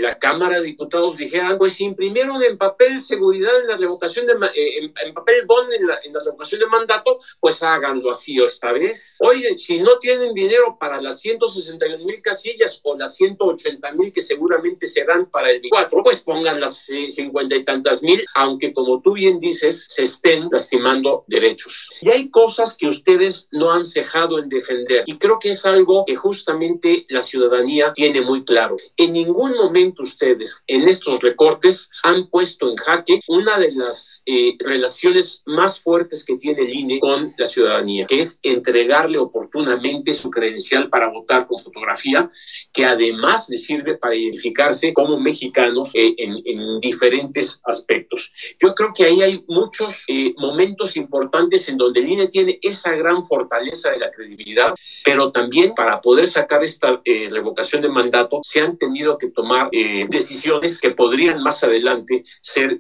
[0.03, 4.93] la Cámara de Diputados dijeran, pues imprimieron en papel seguridad en la revocación de, eh,
[5.05, 6.92] en, papel bond en la, en la, revocación de mandato,
[7.41, 9.17] pues háganlo así esta vez.
[9.21, 14.23] Oye, si no tienen dinero para las 161 mil casillas o las 180 mil que
[14.23, 19.15] seguramente serán para el 24, pues pongan las 50 y tantas mil, aunque como tú
[19.15, 21.91] bien dices, se estén lastimando derechos.
[22.01, 26.05] Y hay cosas que ustedes no han cejado en defender y creo que es algo
[26.05, 28.77] que justamente la ciudadanía tiene muy claro.
[28.97, 34.57] En ningún momento ustedes en estos recortes han puesto en jaque una de las eh,
[34.59, 40.31] relaciones más fuertes que tiene el INE con la ciudadanía, que es entregarle oportunamente su
[40.31, 42.29] credencial para votar con fotografía,
[42.73, 48.33] que además le sirve para identificarse como mexicanos eh, en, en, diferentes aspectos.
[48.61, 52.93] Yo creo que ahí hay muchos eh, momentos importantes en donde el INE tiene esa
[52.93, 58.41] gran fortaleza de la credibilidad, pero también para poder sacar esta eh, revocación de mandato
[58.43, 59.71] se han tenido que tomar
[60.09, 62.77] decisiones que podrían más adelante ser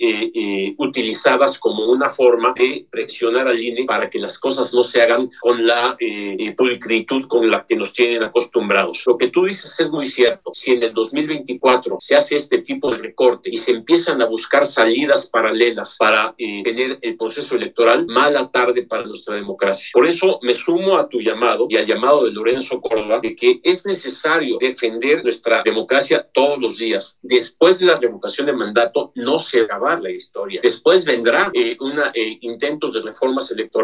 [0.78, 5.30] utilizadas como una forma de presionar al INE para que las cosas no se hagan
[5.42, 5.98] con la
[6.56, 9.02] pulcritud con la que nos tienen acostumbrados.
[9.06, 10.50] Lo que tú dices es muy cierto.
[10.54, 14.64] Si en el 2024 se hace este tipo de recorte y se empiezan a buscar
[14.64, 19.90] salidas paralelas para eh, tener el proceso electoral, mala tarde para nuestra democracia.
[19.92, 23.60] Por eso me sumo a tu llamado y al llamado de Lorenzo Córdoba de que
[23.62, 27.18] es necesario defender nuestra democracia todos los días.
[27.20, 30.60] Después de la revocación de mandato no se acabar la historia.
[30.62, 33.81] Después vendrá eh, una, eh, intentos de reformas electorales.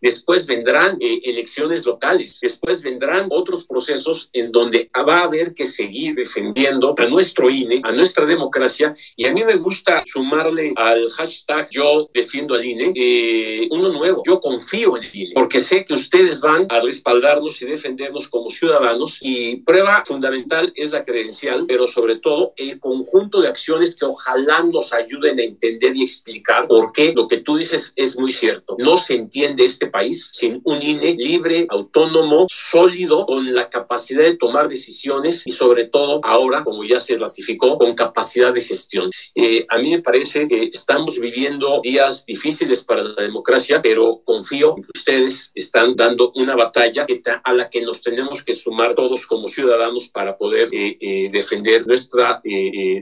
[0.00, 2.38] Después vendrán eh, elecciones locales.
[2.40, 7.80] Después vendrán otros procesos en donde va a haber que seguir defendiendo a nuestro INE,
[7.82, 8.96] a nuestra democracia.
[9.16, 14.22] Y a mí me gusta sumarle al hashtag yo defiendo al INE eh, uno nuevo.
[14.26, 18.50] Yo confío en el INE porque sé que ustedes van a respaldarnos y defendernos como
[18.50, 19.18] ciudadanos.
[19.20, 24.62] Y prueba fundamental es la credencial, pero sobre todo el conjunto de acciones que ojalá
[24.62, 28.76] nos ayuden a entender y explicar por qué lo que tú dices es muy cierto.
[28.78, 34.36] No se entiende este país sin un INE libre, autónomo, sólido, con la capacidad de
[34.36, 39.10] tomar decisiones y sobre todo ahora, como ya se ratificó, con capacidad de gestión.
[39.34, 44.74] Eh, a mí me parece que estamos viviendo días difíciles para la democracia, pero confío
[44.76, 47.06] que ustedes están dando una batalla
[47.42, 51.86] a la que nos tenemos que sumar todos como ciudadanos para poder eh, eh, defender
[51.86, 52.40] nuestra,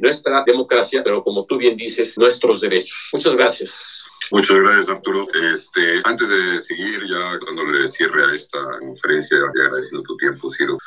[0.00, 3.10] nuestra democracia, pero como tú bien dices, nuestros derechos.
[3.12, 4.01] Muchas gracias.
[4.30, 5.26] Muchas gracias, Arturo.
[5.52, 10.78] Este, antes de seguir, ya dándole cierre a esta conferencia agradeciendo tu tiempo, Ciro,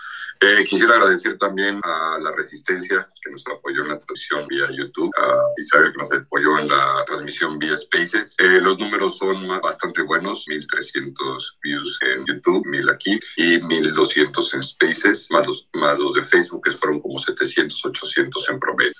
[0.41, 5.11] eh, quisiera agradecer también a la Resistencia que nos apoyó en la transmisión vía YouTube,
[5.17, 8.35] a Isabel que nos apoyó en la transmisión vía Spaces.
[8.39, 14.63] Eh, los números son bastante buenos, 1.300 views en YouTube, 1.000 aquí y 1.200 en
[14.63, 18.91] Spaces, más los, más los de Facebook que fueron como 700, 800 en promedio.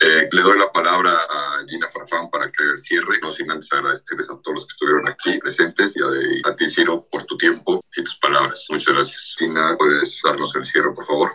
[0.00, 4.30] Eh, le doy la palabra a Gina Farfán para que cierre, no sin antes agradecerles
[4.30, 7.78] a todos los que estuvieron aquí presentes y a, a ti, Ciro, por tu tiempo
[7.96, 8.66] y tus palabras.
[8.70, 9.34] Muchas gracias.
[9.38, 11.30] Gina, puedes darnos el cierre por favor.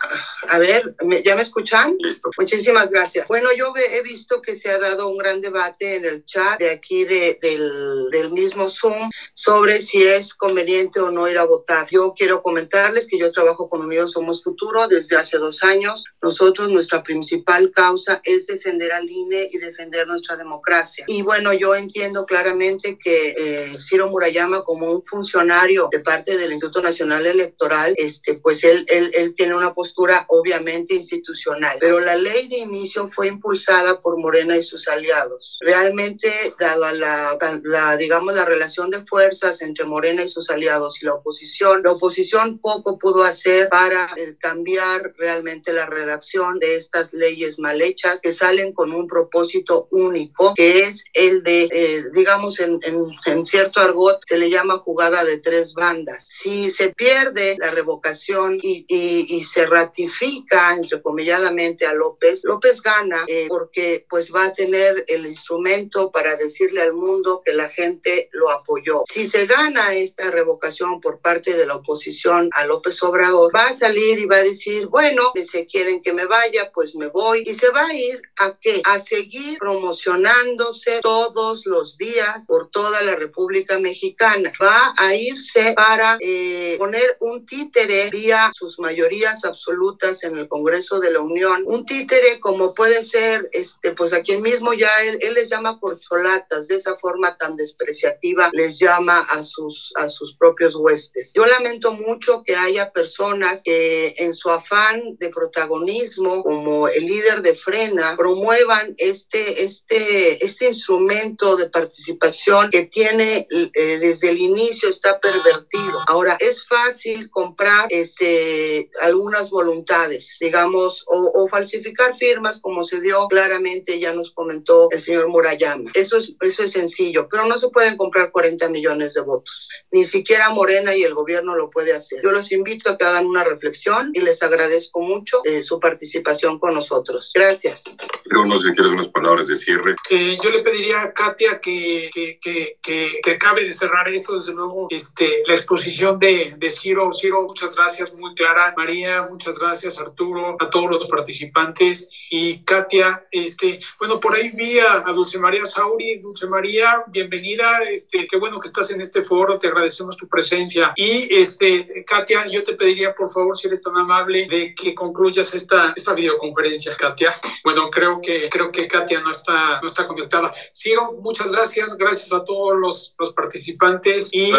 [0.48, 0.94] A ver,
[1.24, 1.96] ¿ya me escuchan?
[1.98, 2.30] Listo.
[2.38, 3.26] Muchísimas gracias.
[3.28, 6.70] Bueno, yo he visto que se ha dado un gran debate en el chat de
[6.70, 11.86] aquí de, del, del mismo Zoom sobre si es conveniente o no ir a votar.
[11.90, 16.04] Yo quiero comentarles que yo trabajo con Unidos Somos Futuro desde hace dos años.
[16.22, 21.04] Nosotros, nuestra principal causa es defender al INE y defender nuestra democracia.
[21.08, 26.52] Y bueno, yo entiendo claramente que eh, Ciro Murayama, como un funcionario de parte del
[26.52, 32.16] Instituto Nacional Electoral, este, pues él, él, él tiene una postura obviamente institucional, pero la
[32.16, 35.58] ley de inicio fue impulsada por Morena y sus aliados.
[35.60, 41.02] Realmente, dado a la, la, digamos, la relación de fuerzas entre Morena y sus aliados
[41.02, 46.76] y la oposición, la oposición poco pudo hacer para eh, cambiar realmente la redacción de
[46.76, 52.04] estas leyes mal hechas que salen con un propósito único, que es el de, eh,
[52.14, 52.96] digamos, en, en,
[53.26, 56.26] en cierto argot se le llama jugada de tres bandas.
[56.26, 63.24] Si se pierde la revocación y, y, y se ratifica, entrecomilladamente, a López, López gana
[63.26, 68.28] eh, porque pues va a tener el instrumento para decirle al mundo que la gente
[68.32, 69.02] lo apoyó.
[69.10, 73.72] Si se gana esta revocación por parte de la oposición a López Obrador, va a
[73.72, 77.42] salir y va a decir, bueno, si quieren que me vaya, pues me voy.
[77.44, 78.82] Y se va a ir a qué?
[78.84, 84.52] A seguir promocionándose todos los días por toda la República Mexicana.
[84.62, 90.48] Va a irse para eh, poner un títere vía sus mayorías absolutas personas en el
[90.48, 94.90] Congreso de la Unión, un títere como puede ser, este, pues a quien mismo ya
[95.04, 100.08] él, él les llama corcholatas, de esa forma tan despreciativa les llama a sus, a
[100.08, 101.32] sus propios huestes.
[101.34, 107.42] Yo lamento mucho que haya personas que en su afán de protagonismo, como el líder
[107.42, 114.88] de Frena, promuevan este, este, este instrumento de participación que tiene eh, desde el inicio
[114.88, 116.02] está pervertido.
[116.06, 123.26] Ahora, es fácil comprar este, algunas voluntades, digamos, o, o falsificar firmas como se dio
[123.28, 125.90] claramente, ya nos comentó el señor Murayama.
[125.94, 129.68] Eso es, eso es sencillo, pero no se pueden comprar 40 millones de votos.
[129.92, 132.20] Ni siquiera Morena y el gobierno lo puede hacer.
[132.22, 136.58] Yo los invito a que hagan una reflexión y les agradezco mucho eh, su participación
[136.58, 137.30] con nosotros.
[137.34, 137.84] Gracias.
[138.24, 139.94] Pero no sé si quieres unas palabras de cierre.
[140.10, 144.34] Eh, yo le pediría a Katia que, que, que, que, que acabe de cerrar esto,
[144.34, 147.10] desde luego, este, la exposición de, de Ciro.
[147.12, 148.74] Ciro, muchas gracias, muy clara.
[148.76, 148.95] María,
[149.28, 149.98] muchas gracias.
[149.98, 152.08] Arturo, a todos los participantes.
[152.30, 156.18] Y Katia, este, bueno, por ahí vi a, a Dulce María Sauri.
[156.18, 157.80] Dulce María, bienvenida.
[157.88, 160.92] Este, qué bueno que estás en este foro, te agradecemos tu presencia.
[160.96, 165.54] Y este, Katia, yo te pediría, por favor, si eres tan amable, de que concluyas
[165.54, 167.34] esta, esta videoconferencia, Katia.
[167.64, 170.54] Bueno, creo que, creo que Katia no está, no está conectada.
[170.74, 171.96] Ciro, muchas gracias.
[171.96, 174.28] Gracias a todos los, los participantes.
[174.32, 174.52] Y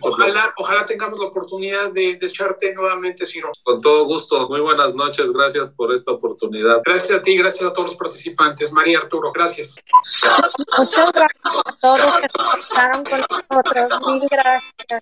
[0.00, 3.47] ojalá, ojalá tengamos la oportunidad de, de echarte nuevamente, Ciro.
[3.62, 4.48] Con todo gusto.
[4.48, 5.30] Muy buenas noches.
[5.32, 6.80] Gracias por esta oportunidad.
[6.84, 8.72] Gracias a ti, gracias a todos los participantes.
[8.72, 9.76] María Arturo, gracias.
[10.78, 14.08] Muchas gracias a todos los que escucharon con nosotros.
[14.08, 15.00] Mil gracias.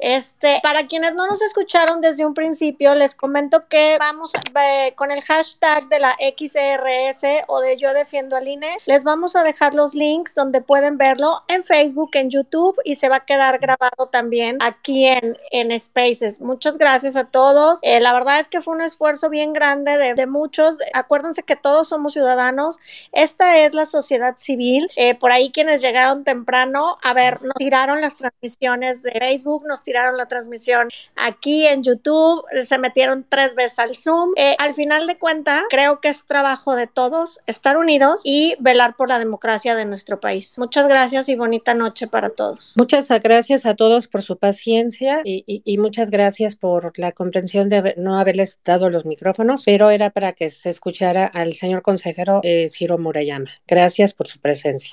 [0.00, 5.10] Este, para quienes no nos escucharon desde un principio, les comento que vamos eh, con
[5.10, 8.76] el hashtag de la XRS o de Yo Defiendo al INE.
[8.86, 13.08] Les vamos a dejar los links donde pueden verlo en Facebook, en YouTube y se
[13.08, 16.40] va a quedar grabado también aquí en, en Spaces.
[16.40, 17.57] Muchas gracias a todos.
[17.82, 20.78] Eh, la verdad es que fue un esfuerzo bien grande de, de, muchos.
[20.94, 22.78] Acuérdense que todos somos ciudadanos.
[23.12, 24.88] Esta es la sociedad civil.
[24.96, 29.82] Eh, por ahí quienes llegaron temprano, a ver, nos tiraron las transmisiones de Facebook, nos
[29.82, 34.32] tiraron la transmisión aquí en YouTube, se metieron tres veces al Zoom.
[34.36, 38.96] Eh, al final de cuentas, creo que es trabajo de todos estar unidos y velar
[38.96, 40.58] por la democracia de nuestro país.
[40.58, 42.74] Muchas gracias y bonita noche para todos.
[42.76, 47.47] Muchas gracias a todos por su paciencia y, y, y muchas gracias por la comprensión
[47.52, 52.40] de no haberles dado los micrófonos, pero era para que se escuchara al señor consejero
[52.42, 53.50] eh, Ciro Murayama.
[53.66, 54.90] Gracias por su presencia.